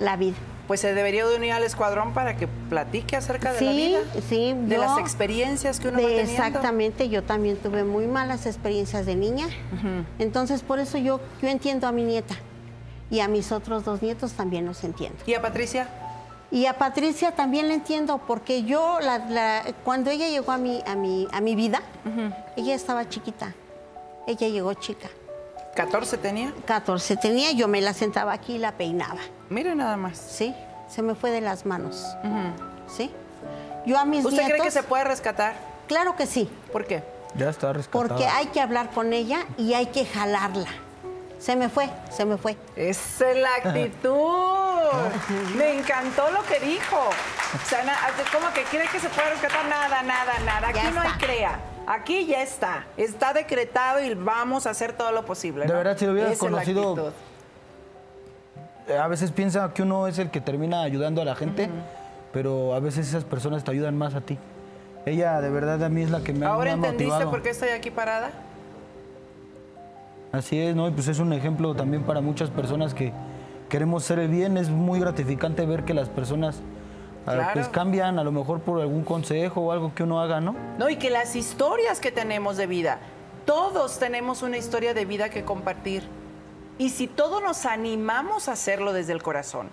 [0.00, 0.34] La vida.
[0.66, 3.98] Pues se debería de unir al escuadrón para que platique acerca de sí, la vida.
[4.28, 6.32] Sí, De yo- las experiencias que uno va de- teniendo.
[6.32, 9.46] Exactamente, yo también tuve muy malas experiencias de niña.
[10.18, 12.34] Entonces, por eso yo, yo entiendo a mi nieta.
[13.10, 15.18] Y a mis otros dos nietos también los entiendo.
[15.26, 15.86] ¿Y a Patricia?
[16.50, 20.82] Y a Patricia también la entiendo, porque yo, la- la- cuando ella llegó a mi,
[20.86, 21.82] a mi, a mi vida,
[22.56, 23.52] ella estaba chiquita.
[24.26, 25.08] Ella llegó chica.
[25.74, 26.52] ¿14 tenía?
[26.66, 29.20] 14 tenía, yo me la sentaba aquí y la peinaba.
[29.48, 30.18] Mire nada más.
[30.18, 30.54] Sí,
[30.88, 32.06] se me fue de las manos.
[32.86, 33.10] Sí.
[33.86, 35.54] Yo a mis ¿Usted cree que se puede rescatar?
[35.88, 36.50] Claro que sí.
[36.72, 37.02] ¿Por qué?
[37.36, 38.08] Ya está rescatada.
[38.08, 40.68] Porque hay que hablar con ella y hay que jalarla.
[41.38, 42.56] Se me fue, se me fue.
[42.74, 44.64] Esa es la actitud.
[45.56, 46.96] Me encantó lo que dijo.
[46.96, 47.84] O sea,
[48.32, 49.66] ¿cómo que quiere que se pueda rescatar?
[49.66, 50.68] Nada, nada, nada.
[50.68, 51.58] Aquí Ya no hay crea.
[51.86, 52.86] Aquí ya está.
[52.96, 55.66] Está decretado y vamos a hacer todo lo posible.
[55.66, 57.12] De verdad, si lo hubieras Esa conocido.
[58.88, 61.68] Eh, A veces piensa que uno es el que termina ayudando a la gente,
[62.32, 64.38] pero a veces esas personas te ayudan más a ti.
[65.06, 67.30] Ella de verdad a mí es la que me ha, ¿Ahora me ha entendiste motivado.
[67.30, 68.30] por qué estoy aquí parada?
[70.32, 70.88] Así es, ¿no?
[70.88, 73.12] Y pues es un ejemplo también para muchas personas que
[73.68, 74.56] queremos hacer el bien.
[74.56, 76.60] Es muy gratificante ver que las personas
[77.24, 77.50] Claro.
[77.54, 80.54] pues cambian, a lo mejor por algún consejo o algo que uno haga, ¿no?
[80.78, 82.98] No, y que las historias que tenemos de vida,
[83.46, 86.02] todos tenemos una historia de vida que compartir.
[86.76, 89.70] Y si todos nos animamos a hacerlo desde el corazón,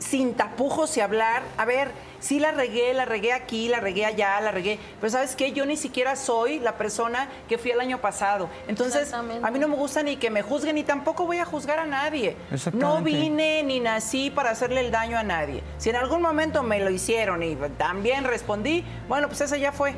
[0.00, 4.40] sin tapujos y hablar, a ver, sí la regué, la regué aquí, la regué allá,
[4.40, 5.52] la regué, pero ¿sabes qué?
[5.52, 8.48] Yo ni siquiera soy la persona que fui el año pasado.
[8.66, 11.78] Entonces, a mí no me gusta ni que me juzguen ni tampoco voy a juzgar
[11.78, 12.36] a nadie.
[12.72, 15.62] No vine ni nací para hacerle el daño a nadie.
[15.78, 19.94] Si en algún momento me lo hicieron y también respondí, bueno, pues esa ya fue.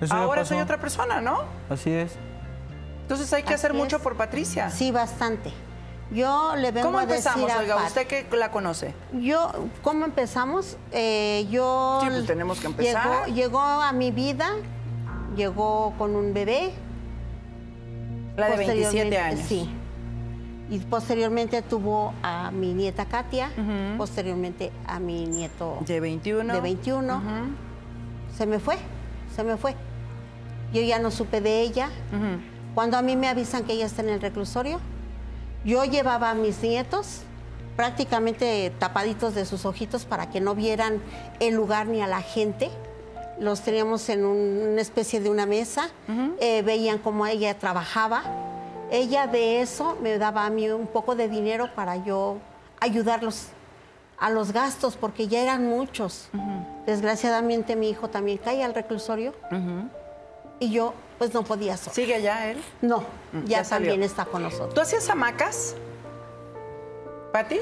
[0.00, 1.44] Eso Ahora soy otra persona, ¿no?
[1.70, 2.12] Así es.
[3.02, 4.02] Entonces hay que hacer Así mucho es.
[4.02, 4.70] por Patricia.
[4.70, 5.52] Sí, bastante.
[6.12, 8.94] Yo le vengo ¿Cómo a decir empezamos, a oiga, Pat- usted que la conoce?
[9.18, 9.50] Yo,
[9.82, 10.76] ¿cómo empezamos?
[10.90, 12.00] Eh, yo...
[12.02, 13.24] Sí, pues tenemos que empezar.
[13.26, 14.50] Llegó, llegó a mi vida,
[15.36, 16.72] llegó con un bebé.
[18.36, 19.46] La de 27 Posteriormente- años.
[19.48, 19.70] Sí.
[20.70, 23.50] Y posteriormente tuvo a mi nieta Katia,
[23.98, 25.78] posteriormente a mi nieto...
[25.86, 26.54] De 21.
[26.54, 27.22] De 21.
[28.36, 28.76] Se me fue,
[29.36, 29.74] se me fue.
[30.72, 31.90] Yo ya no supe de ella.
[32.74, 34.80] Cuando a mí me avisan que ella está en el reclusorio,
[35.64, 37.20] yo llevaba a mis nietos
[37.76, 41.02] prácticamente tapaditos de sus ojitos para que no vieran
[41.40, 42.70] el lugar ni a la gente.
[43.40, 45.88] Los teníamos en un- una especie de una mesa,
[46.38, 48.22] eh, veían cómo ella trabajaba.
[48.90, 52.36] Ella de eso me daba a mí un poco de dinero para yo
[52.80, 53.46] ayudarlos
[54.18, 56.28] a los gastos, porque ya eran muchos.
[56.86, 59.32] Desgraciadamente mi hijo también cae al reclusorio
[60.60, 61.94] y yo pues no podía sola.
[61.94, 62.60] ¿Sigue ya él?
[62.80, 64.74] No, Mm, ya, también está con nosotros.
[64.74, 65.74] ¿Tú hacías hamacas?
[67.32, 67.58] ¿Pati?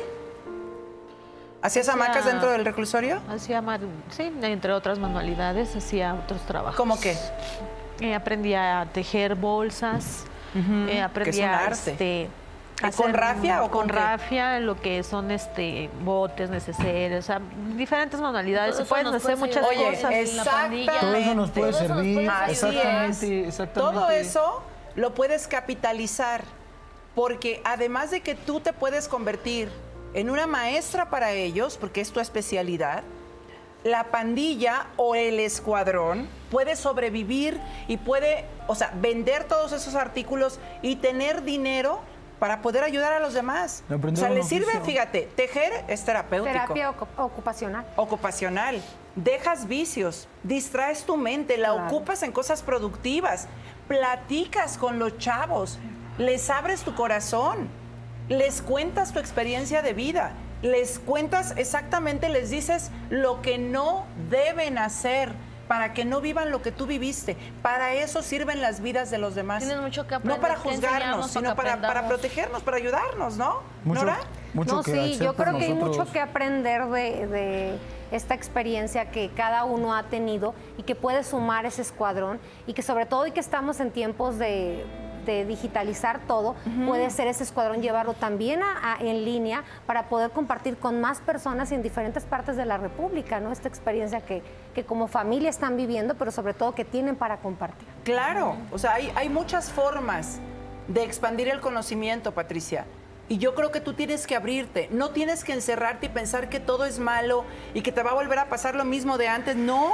[1.63, 3.21] ¿Hacías hamacas dentro del reclusorio?
[3.29, 3.63] Hacía,
[4.11, 6.77] sí, entre otras manualidades, hacía otros trabajos.
[6.77, 7.17] ¿Cómo qué?
[8.01, 10.25] Eh, aprendí a tejer bolsas,
[10.89, 11.91] eh, aprendí que es un a, arte.
[11.93, 12.31] este, ¿Y
[12.89, 17.41] hacer- con rafia o con con rafia, lo que son este botes necesarios, o sea,
[17.77, 18.77] diferentes manualidades.
[18.77, 20.13] Se pueden hacer puede muchas Oye, cosas.
[20.13, 20.93] exactamente.
[21.01, 22.15] Todo eso nos puede Todo eso nos servir.
[22.15, 23.49] puede exactamente, es.
[23.49, 23.95] exactamente.
[23.97, 24.63] Todo eso
[24.97, 26.43] lo puedes capitalizar
[27.15, 29.69] porque además de que tú te puedes convertir
[30.15, 33.03] en una maestra para ellos, porque es tu especialidad,
[33.85, 37.59] la pandilla o el escuadrón puede sobrevivir
[37.89, 42.01] y puede, o sea, vender todos esos artículos y tener dinero
[42.41, 43.85] para poder ayudar a los demás.
[43.89, 44.85] O sea, le sirve, oficio.
[44.85, 47.85] fíjate, tejer es terapéutico Terapia ocu- ocupacional.
[47.97, 48.83] ocupacional.
[49.15, 51.87] Dejas vicios, distraes tu mente, la Claro.
[51.87, 53.47] ocupas en cosas productivas,
[53.87, 55.79] platicas con los chavos,
[56.17, 57.69] les abres tu corazón,
[58.29, 60.33] les cuentas tu experiencia de vida,
[60.63, 65.33] les cuentas exactamente, les dices lo que no deben hacer
[65.71, 67.37] para que no vivan lo que tú viviste.
[67.63, 69.63] Para eso sirven las vidas de los demás.
[69.63, 73.37] Tienen mucho que No aprender, para que juzgarnos, sino para para, para protegernos, para ayudarnos,
[73.37, 73.61] ¿no?
[73.85, 74.19] Mucho, ¿Nora?
[74.53, 77.79] mucho no, que sí, yo creo que hay mucho que aprender de, de
[78.11, 82.83] esta experiencia que cada uno ha tenido y que puede sumar ese escuadrón y que
[82.83, 84.85] sobre todo y que estamos en tiempos de,
[85.27, 86.55] de digitalizar todo,
[86.87, 91.21] puede ser ese escuadrón llevarlo también a- a- en línea para poder compartir con más
[91.21, 93.53] personas en diferentes partes de la República, ¿no?
[93.53, 94.43] Esta experiencia que,
[94.75, 97.87] que como familia están viviendo, pero sobre todo que tienen para compartir.
[98.05, 100.41] Claro, o sea, hay, hay muchas formas
[100.89, 102.85] de expandir el conocimiento, Patricia.
[103.29, 106.59] Y yo creo que tú tienes que abrirte, no tienes que encerrarte y pensar que
[106.59, 107.45] todo es malo
[107.75, 109.55] y que te va a volver a pasar lo mismo de antes.
[109.55, 109.93] No,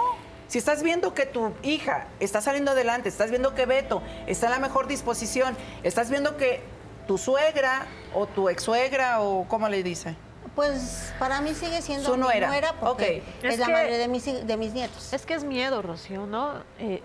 [0.48, 4.52] si estás viendo que tu hija está saliendo adelante, estás viendo que Beto está en
[4.52, 6.62] la mejor disposición, estás viendo que
[7.06, 10.16] tu suegra o tu ex suegra o cómo le dice.
[10.54, 12.46] Pues para mí sigue siendo Su mi nuera.
[12.48, 13.44] nuera porque Ok.
[13.44, 15.12] es, Es la que- madre de mis, de mis nietos.
[15.12, 16.54] Es que es miedo, Rocío, ¿no?
[16.78, 17.02] Eh,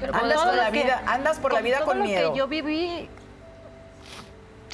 [0.00, 2.32] Pero andas por la que- vida- andas por la vida todo con lo miedo.
[2.32, 3.08] que yo viví,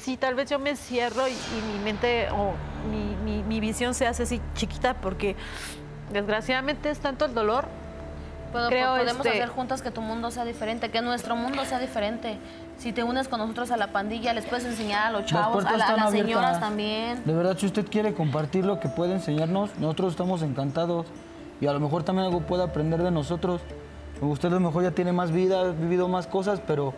[0.02, 2.54] sí, tal vez yo me cierro y, y mi mente o
[2.90, 5.36] mi, mi- mi visión se hace así chiquita porque
[6.12, 7.66] desgraciadamente es tanto el dolor.
[8.52, 11.78] Pero Creo, podemos este- hacer juntas que tu mundo sea diferente, que nuestro mundo sea
[11.78, 12.38] diferente.
[12.78, 15.64] Si te unes con nosotros a la pandilla, les puedes enseñar a los Las chavos,
[15.66, 16.12] a, la- a las abiertas.
[16.12, 17.22] señoras también.
[17.26, 21.06] De verdad, si usted quiere compartir lo que puede enseñarnos, nosotros estamos encantados.
[21.60, 23.60] Y a lo mejor también algo puede aprender de nosotros.
[24.22, 26.94] Usted a lo mejor ya tiene más vida, ha vivido más cosas, pero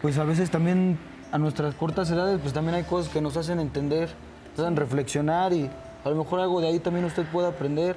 [0.00, 0.98] pues a veces también
[1.32, 4.08] a nuestras cortas edades, pues también hay cosas que nos hacen entender,
[4.52, 5.68] nos hacen reflexionar y
[6.04, 7.96] a lo mejor algo de ahí también usted puede aprender.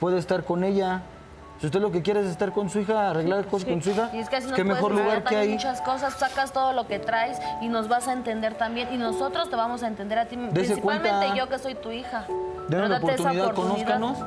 [0.00, 1.02] Puede estar con ella.
[1.60, 4.10] Si usted lo que quiere es estar con su hija, arreglar cosas con su hija,
[4.14, 5.48] Y es que así nos qué puedes mejor lugar que también hay.
[5.54, 8.92] muchas cosas, sacas todo lo que traes y nos vas a entender también.
[8.94, 11.34] Y nosotros te vamos a entender a ti, principalmente cuenta.
[11.34, 12.26] yo que soy tu hija.
[12.68, 13.92] Denle la date esa oportunidad, oportunidad.
[13.98, 14.18] conózcanos.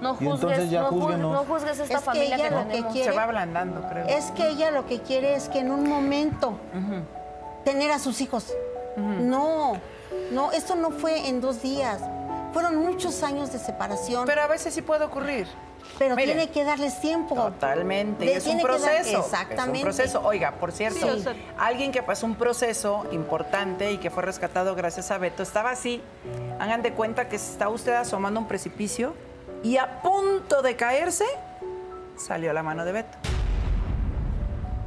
[0.00, 3.10] No juzgues, ya no, no juzgues esta Es que familia que, ella lo que quiere-
[3.12, 4.06] Se va ablandando, creo.
[4.08, 6.54] Es que ella lo que quiere es que en un momento
[7.64, 8.52] tener a sus hijos.
[8.96, 9.74] No,
[10.32, 12.00] no, esto no fue en dos días.
[12.52, 14.24] Fueron muchos años de separación.
[14.26, 15.46] Pero a veces sí puede ocurrir.
[15.98, 16.32] Pero Mire.
[16.34, 17.34] tiene que darles tiempo.
[17.34, 19.20] Totalmente, y Le es un tiene que dar- proceso.
[19.20, 19.78] exactamente.
[19.78, 20.20] Es un proceso.
[20.24, 24.22] Oiga, por cierto, Sí, o sea- alguien que pasó un proceso importante y que fue
[24.22, 26.02] rescatado gracias a Beto, estaba así.
[26.58, 29.14] Hagan de cuenta que se está usted asomando a un precipicio
[29.62, 31.24] y a punto de caerse,
[32.16, 33.18] salió la mano de Beto.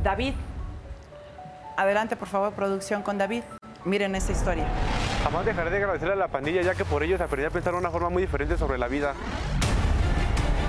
[0.03, 0.33] David,
[1.77, 3.43] adelante por favor, producción con David.
[3.85, 4.65] Miren esta historia.
[5.23, 7.79] Jamás dejaré de agradecerle a la pandilla ya que por ellos aprendí a pensar de
[7.79, 9.13] una forma muy diferente sobre la vida.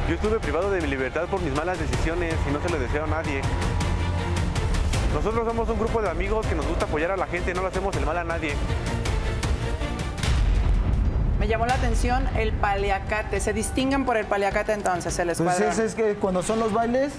[0.08, 3.02] Yo estuve privado de mi libertad por mis malas decisiones y no se lo deseo
[3.02, 3.40] a nadie.
[5.12, 7.68] Nosotros somos un grupo de amigos que nos gusta apoyar a la gente, no le
[7.68, 8.54] hacemos el mal a nadie.
[11.44, 13.38] Me llamó la atención el paliacate.
[13.38, 15.68] Se distinguen por el paliacate entonces, el Pues escuadrón.
[15.72, 17.12] es, es que cuando son los bailes,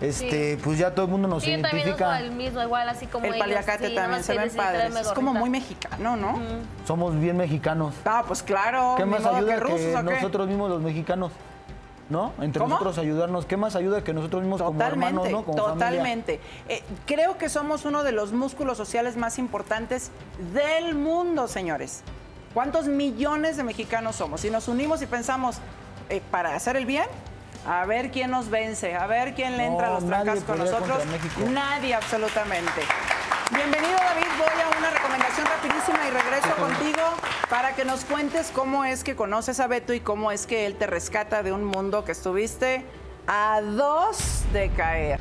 [0.00, 2.18] este, pues ya todo el mundo nos Sí, yo también uso identifica.
[2.18, 3.44] el mismo, igual así como El ellos.
[3.46, 4.96] paliacate sí, también se ven padres.
[4.96, 6.40] Es como muy mexicano, ¿no?
[6.88, 7.94] Somos bien mexicanos.
[8.04, 8.94] Ah, pues claro.
[8.96, 11.30] ¿Qué más ayuda que nosotros mismos los mexicanos?
[12.10, 12.32] ¿No?
[12.40, 12.70] Entre ¿Cómo?
[12.70, 13.46] nosotros ayudarnos.
[13.46, 15.44] ¿Qué más ayuda que nosotros mismos como Totalmente, hermanos, ¿no?
[15.44, 16.40] Como totalmente.
[16.68, 20.10] Eh, creo que somos uno de los músculos sociales más importantes
[20.52, 22.02] del mundo, señores.
[22.54, 24.42] ¿Cuántos millones de mexicanos somos?
[24.42, 25.56] Si nos unimos y pensamos
[26.10, 27.06] eh, para hacer el bien,
[27.66, 30.98] a ver quién nos vence, a ver quién le entra a los trancas con nosotros.
[31.50, 32.82] Nadie, absolutamente.
[33.50, 34.26] Bienvenido, David.
[34.38, 37.02] Voy a una recomendación rapidísima y regreso contigo
[37.48, 40.76] para que nos cuentes cómo es que conoces a Beto y cómo es que él
[40.76, 42.84] te rescata de un mundo que estuviste
[43.26, 45.20] a dos de caer.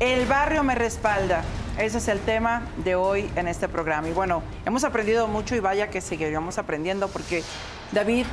[0.00, 1.42] El barrio me respalda.
[1.78, 4.08] Ese es el tema de hoy en este programa.
[4.08, 7.42] Y bueno, hemos aprendido mucho y vaya que seguiremos aprendiendo porque,
[7.92, 8.26] David,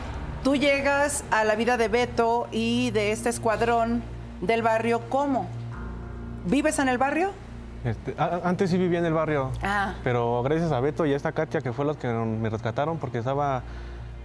[0.43, 4.03] tú llegas a la vida de Beto y de este escuadrón
[4.41, 5.47] del barrio, ¿cómo?
[6.45, 7.31] ¿Vives en el barrio?
[7.83, 9.93] Este, a- antes sí vivía en el barrio, Ah.
[10.03, 13.19] pero gracias a Beto y a esta Katia que fue los que me rescataron porque
[13.19, 13.61] estaba,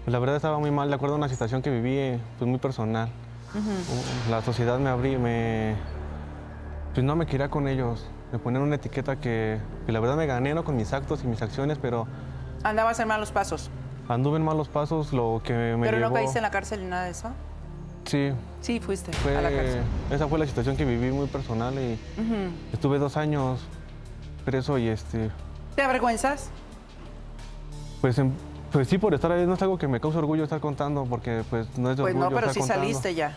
[0.06, 3.10] la verdad estaba muy mal, de acuerdo a una situación que viví pues muy personal.
[4.30, 5.74] La sociedad me abrí, me,
[6.94, 8.06] pues no me quería con ellos.
[8.32, 10.64] Me ponían una etiqueta que, que la verdad me gané ¿no?
[10.64, 12.06] con mis actos y mis acciones, pero
[12.62, 13.70] Andabas en malos pasos.
[14.08, 16.10] anduve en malos pasos, lo que me ¿Pero llevó...
[16.10, 17.30] no caíste en la cárcel ni nada de eso?
[18.04, 19.80] Sí, Sí, fuiste fue, a la cárcel.
[20.10, 21.98] esa fue la situación que viví muy personal y
[22.72, 23.60] estuve dos años
[24.44, 25.30] preso y este,
[25.76, 26.50] ¿Te avergüenzas?
[28.00, 28.32] Pues, em-
[28.72, 31.42] pues sí, por estar ahí no es algo que me causa orgullo estar contando, porque
[31.50, 32.82] pues no es de Pues orgullo no, pero estar sí contando.
[32.84, 33.34] saliste ya.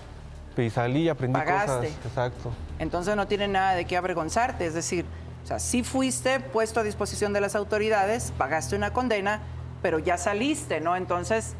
[0.57, 1.87] Y salí y aprendí Pagaste.
[1.87, 2.05] cosas.
[2.05, 2.51] Exacto.
[2.79, 4.65] Entonces no tiene nada de qué avergonzarte.
[4.65, 5.05] Es decir,
[5.43, 9.41] o sea, sí fuiste puesto a disposición de las autoridades, pagaste una condena,
[9.81, 10.95] pero ya saliste, ¿no?
[10.95, 11.55] Entonces,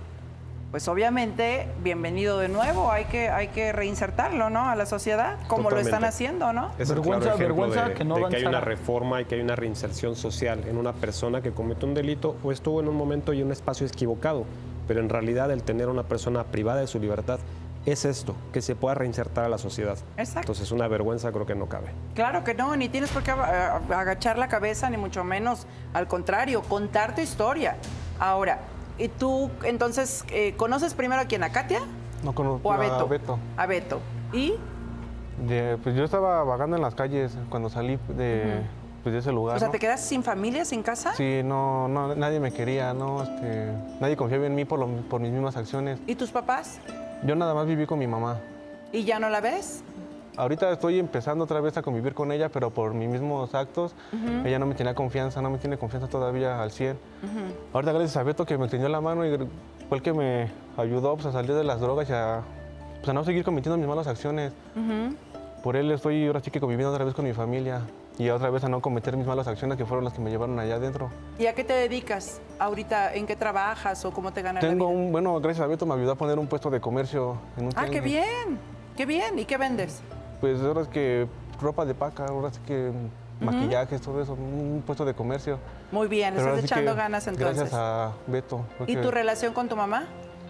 [0.71, 2.91] pues obviamente, bienvenido de nuevo.
[2.91, 4.69] Hay que, hay que reinsertarlo, ¿no?
[4.69, 6.71] A la sociedad, como lo están haciendo, ¿no?
[6.79, 9.41] Es Vergüenza, claro vergüenza de, que no de que hay una reforma y que hay
[9.41, 13.33] una reinserción social en una persona que cometió un delito o estuvo en un momento
[13.33, 14.45] y un espacio equivocado,
[14.87, 17.39] pero en realidad el tener a una persona privada de su libertad
[17.85, 19.97] es esto, que se pueda reinsertar a la sociedad.
[20.17, 20.39] Exacto.
[20.41, 21.87] Entonces una vergüenza creo que no cabe.
[22.15, 25.67] Claro que no, ni tienes por qué ag- agachar la cabeza, ni mucho menos.
[25.93, 27.75] Al contrario, contar tu historia.
[28.19, 28.59] Ahora,
[28.97, 31.43] ¿y tú entonces eh, conoces primero a quién?
[31.43, 31.81] ¿A Katia
[32.23, 33.07] No conozco o a Beto?
[33.07, 33.39] Beto.
[33.57, 33.99] A Beto.
[34.31, 34.53] ¿Y?
[35.47, 38.61] De- pues yo estaba vagando en las calles cuando salí de,
[39.01, 39.57] pues, de ese lugar.
[39.57, 39.71] O sea, ¿no?
[39.73, 41.13] ¿te quedas sin familia, sin casa?
[41.15, 45.19] Sí, no, no, nadie me quería, no, este, nadie confiaba en mí por, lo- por
[45.19, 45.99] mis mismas acciones.
[46.07, 46.79] ¿Y tus papás?
[47.25, 48.37] Yo nada más viví con mi mamá.
[48.91, 49.83] ¿Y ya no la ves?
[50.35, 54.47] Ahorita estoy empezando otra vez a convivir con ella, pero por mis mismos actos, Ujú.
[54.47, 56.91] ella no me tenía confianza, no me tiene confianza todavía al 100.
[57.23, 57.39] Ujú.
[57.73, 59.37] Ahorita gracias a Beto que me tendió la mano y
[59.87, 62.41] fue el que me ayudó pues, a salir de las drogas y a,
[62.99, 64.53] pues, a no seguir cometiendo mis malas acciones.
[64.75, 65.15] Ujú.
[65.61, 67.81] Por él estoy ahora sí que conviviendo otra vez con mi familia
[68.17, 70.59] y otra vez a no cometer mis malas acciones que fueron las que me llevaron
[70.59, 71.09] allá adentro.
[71.39, 73.13] ¿Y a qué te dedicas ahorita?
[73.15, 74.97] ¿En qué trabajas o cómo te ganas la Tengo vida?
[74.99, 77.71] un, bueno, gracias a Beto me ayudó a poner un puesto de comercio en un
[77.75, 78.59] Ah, qué bien,
[78.95, 79.39] qué bien.
[79.39, 80.01] ¿Y qué vendes?
[80.41, 81.27] Pues ahora es que
[81.61, 82.91] ropa de paca, ahora es que
[83.41, 85.57] maquillajes, todo eso, un puesto de comercio.
[85.91, 87.55] Muy bien, Pero estás echando ganas entonces.
[87.57, 88.65] Gracias a Beto.
[88.87, 90.03] ¿Y tu relación con tu mamá?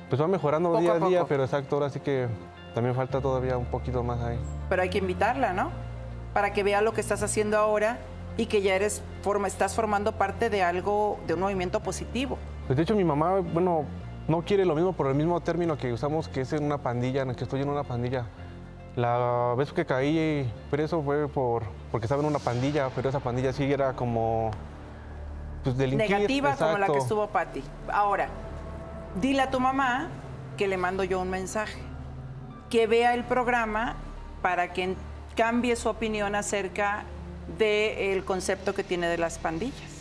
[0.10, 1.30] Pues va mejorando Poco día a a día, poco.
[1.30, 2.28] pero exacto, ahora sí que
[2.76, 4.38] también falta todavía un poquito más ahí.
[4.70, 5.72] Pero hay que invitarla, ¿no?
[6.34, 8.00] Para que vea lo que estás haciendo ahora
[8.38, 12.38] y que ya eres forma, estás formando parte de algo, de un movimiento positivo.
[12.68, 13.86] Pues de hecho mi mamá, bueno,
[14.28, 17.22] no quiere lo mismo por el mismo término que usamos, que es en una pandilla,
[17.22, 18.26] en el que estoy en una pandilla.
[18.96, 23.52] La vez que caí preso fue por, porque estaba en una pandilla, pero esa pandilla
[23.52, 24.52] sí era como
[25.64, 26.12] pues, delinquir.
[26.12, 27.64] Negativa como la que estuvo Patti.
[27.92, 28.30] Ahora,
[29.20, 30.10] dile a tu mamá
[30.58, 31.82] que le mando yo un mensaje,
[32.70, 33.96] que vea el programa
[34.42, 34.96] para que
[35.36, 37.04] cambie su opinión acerca
[37.58, 39.92] del concepto que tiene de las pandillas.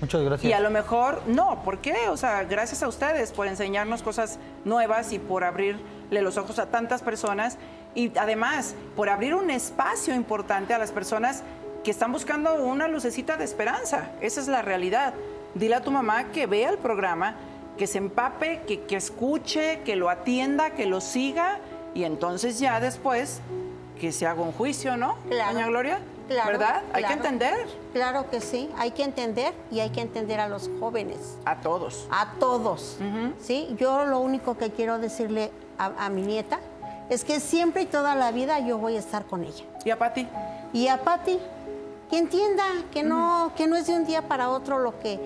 [0.00, 0.50] Muchas gracias.
[0.50, 2.08] Y a lo mejor, no, ¿por qué?
[2.10, 5.80] O sea, gracias a ustedes por enseñarnos cosas nuevas y por abrirle
[6.10, 7.56] los ojos a tantas personas
[7.94, 11.42] y además por abrir un espacio importante a las personas
[11.82, 14.10] que están buscando una lucecita de esperanza.
[14.20, 15.14] Esa es la realidad.
[15.54, 17.36] Dile a tu mamá que vea el programa,
[17.78, 21.58] que se empape, que, que escuche, que lo atienda, que lo siga
[21.94, 23.40] y entonces ya después
[24.00, 25.16] que se haga un juicio, ¿no?
[25.28, 25.54] Claro.
[25.54, 26.82] Doña Gloria, Claro, ¿verdad?
[26.92, 27.66] Hay que entender.
[27.92, 31.36] Claro que sí, hay que entender y hay que entender a los jóvenes.
[31.44, 32.08] A todos.
[32.10, 32.98] A todos.
[33.40, 33.74] ¿sí?
[33.78, 36.58] Yo lo único que quiero decirle a, a mi nieta
[37.10, 39.64] es que siempre y toda la vida yo voy a estar con ella.
[39.84, 40.26] ¿Y a Pati?
[40.72, 41.38] Y a Pati,
[42.10, 45.20] que entienda que no, que no es de un día para otro lo que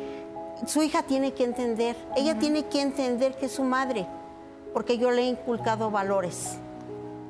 [0.66, 1.97] su hija tiene que entender.
[2.16, 4.07] Ella tiene que entender que es su madre,
[4.75, 6.59] porque yo le he inculcado valores.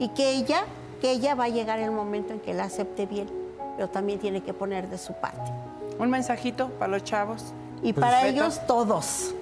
[0.01, 0.64] Y que ella,
[1.01, 3.28] que ella va a llegar el momento en que la acepte bien,
[3.76, 5.51] pero también tiene que poner de su parte.
[5.98, 7.53] Un mensajito para los chavos.
[7.82, 8.28] Y Pues, para Beto.
[8.44, 9.34] ellos todos,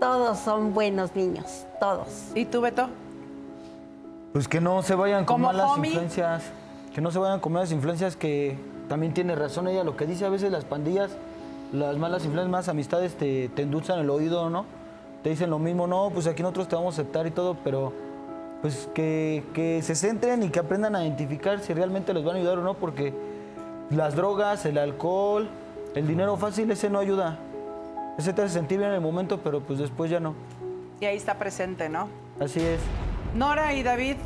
[0.00, 2.08] todos son buenos niños, todos.
[2.34, 2.88] ¿Y tú, Beto?
[4.32, 5.90] Pues que no se vayan con Como malas homie.
[5.90, 6.42] influencias.
[6.94, 8.58] Que no se vayan con malas influencias, que
[8.88, 9.84] también tiene razón ella.
[9.84, 11.10] Lo que dice a veces las pandillas,
[11.72, 14.64] las malas influencias, más amistades te, te endulzan el oído, ¿no?
[15.22, 17.92] Te dicen lo mismo, no, pues aquí nosotros te vamos a aceptar y todo, pero
[18.62, 22.38] pues que, que se centren y que aprendan a identificar si realmente les van a
[22.38, 23.12] ayudar o no, porque
[23.90, 25.48] las drogas, el alcohol,
[25.94, 27.38] el dinero fácil, ese no ayuda.
[28.18, 30.34] Ese te hace sentir bien en el momento, pero pues después ya no.
[31.00, 32.08] Y ahí está presente, ¿no?
[32.40, 32.80] Así es.
[33.34, 34.16] Nora y David,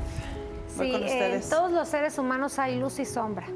[0.76, 1.48] voy Sí, con en ustedes.
[1.50, 3.46] todos los seres humanos hay luz y sombra.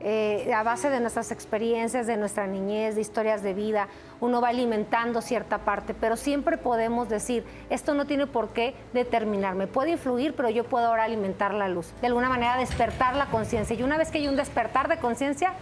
[0.00, 3.88] Eh, a base de nuestras experiencias, de nuestra niñez, de historias de vida,
[4.20, 9.66] uno va alimentando cierta parte, pero siempre podemos decir, esto no tiene por qué determinarme,
[9.66, 11.92] puede influir, pero yo puedo ahora alimentar la luz.
[12.00, 13.74] De alguna manera despertar la conciencia.
[13.74, 15.52] Y una vez que hay un despertar de conciencia,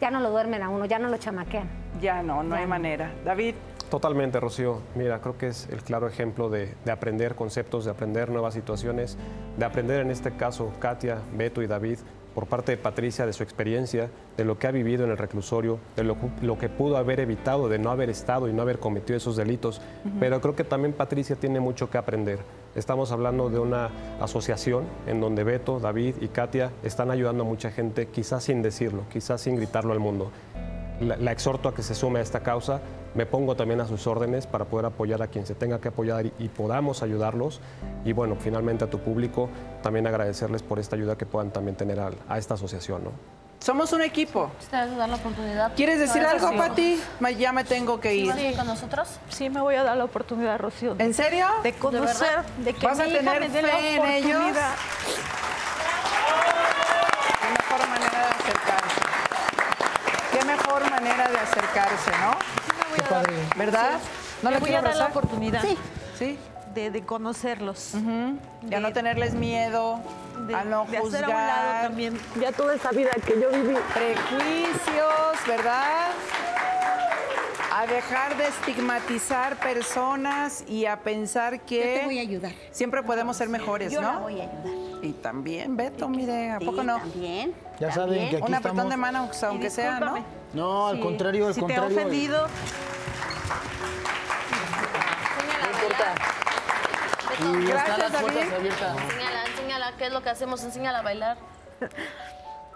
[0.00, 1.68] ya no lo duermen a uno, ya no lo chamaquean.
[2.00, 3.12] Ya no, no hay manera.
[3.24, 3.54] David.
[3.90, 4.80] Totalmente, Rocío.
[4.94, 9.18] Mira, creo que es el claro ejemplo de, de aprender conceptos, de aprender nuevas situaciones,
[9.58, 11.98] de aprender en este caso Katia, Beto y David,
[12.34, 15.78] por parte de Patricia, de su experiencia, de lo que ha vivido en el reclusorio,
[15.96, 19.16] de lo, lo que pudo haber evitado, de no haber estado y no haber cometido
[19.16, 19.80] esos delitos.
[20.18, 22.40] Pero creo que también Patricia tiene mucho que aprender.
[22.74, 23.90] Estamos hablando de una
[24.20, 29.04] asociación en donde Beto, David y Katia están ayudando a mucha gente, quizás sin decirlo,
[29.12, 30.30] quizás sin gritarlo al mundo.
[31.00, 32.80] La, la exhorto a que se sume a esta causa.
[33.14, 36.26] Me pongo también a sus órdenes para poder apoyar a quien se tenga que apoyar
[36.26, 37.60] y, y podamos ayudarlos.
[38.04, 39.48] Y bueno, finalmente a tu público
[39.82, 43.04] también agradecerles por esta ayuda que puedan también tener a, esta asociación.
[43.04, 43.10] ¿no?
[43.60, 44.50] Somos un equipo.
[44.70, 45.72] ¿Te vas a dar la oportunidad?
[45.76, 46.56] ¿Quieres decir algo, sí.
[46.56, 47.00] Pati?
[47.38, 48.32] Ya me tengo que ir.
[48.32, 49.08] ¿Sí con nosotros?
[49.28, 50.96] Sí, me voy a dar la oportunidad, Rocío.
[50.98, 51.46] ¿En serio?
[51.62, 52.44] De conocer, verdad?
[52.58, 54.30] de, que ¿Vas a mi hija tener me dé la fe en ellos?
[54.30, 54.74] oportunidad.
[57.40, 59.00] Qué mejor manera de acercarse.
[60.32, 62.61] Qué mejor manera de acercarse, ¿no?
[63.14, 63.34] Padre.
[63.56, 63.98] ¿Verdad?
[64.42, 65.24] ¿No Le voy quiero a dar la abrazar?
[65.24, 65.62] oportunidad.
[65.62, 65.76] Sí.
[66.18, 66.38] ¿Sí?
[66.74, 67.90] de, de conocerlos.
[68.62, 70.00] Ya no tenerles miedo,
[70.46, 71.24] de- a no de juzgar.
[71.24, 72.18] hacer a un lado también.
[72.40, 73.76] Ya toda esa vida que yo viví.
[73.92, 76.08] Prejuicios, ¿verdad?
[77.82, 81.78] A dejar de estigmatizar personas y a pensar que...
[81.94, 82.52] Yo te voy a ayudar.
[82.70, 84.12] Siempre podemos ser mejores, Yo ¿no?
[84.12, 85.04] la voy a ayudar.
[85.04, 86.98] Y también, Beto, mire, ¿a Sí, poco no?
[86.98, 87.52] También.
[87.80, 88.90] Ya saben que aquí Un apretón estamos.
[88.90, 90.24] de mano, aunque sea, ¿no?
[90.52, 91.02] No, al Sí.
[91.02, 91.96] contrario, al si te ha contrario.
[92.06, 92.46] ofendido,
[97.40, 98.96] Y están Gracias, las puertas abiertas.
[99.02, 100.62] Enséñala, enséñala, ¿qué es lo que hacemos?
[100.62, 101.36] Enséñala a bailar.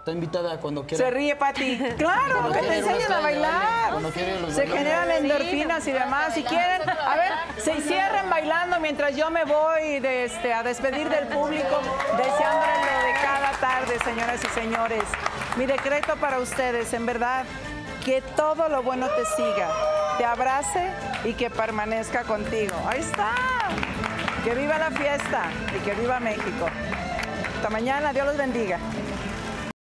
[0.07, 1.03] Está invitada cuando quiera.
[1.03, 1.77] Se ríe, Pati.
[1.97, 3.91] Claro, Cuando que te enseñen a bailar.
[3.91, 6.33] Cuando quiere los Se generan endorfinas y demás.
[6.33, 11.09] Si quieren, a ver, se cierren bailando mientras yo me voy de este, a despedir
[11.09, 11.81] del público,
[12.15, 15.03] deseándoles lo de cada tarde, señoras y señores.
[15.57, 17.43] Mi decreto para ustedes, en verdad,
[18.05, 19.67] que todo lo bueno te siga,
[20.17, 20.89] te abrace
[21.25, 22.75] y que permanezca contigo.
[22.87, 23.33] Ahí está.
[24.45, 26.69] Que viva la fiesta y que viva México.
[27.57, 28.79] Hasta mañana, Dios los bendiga.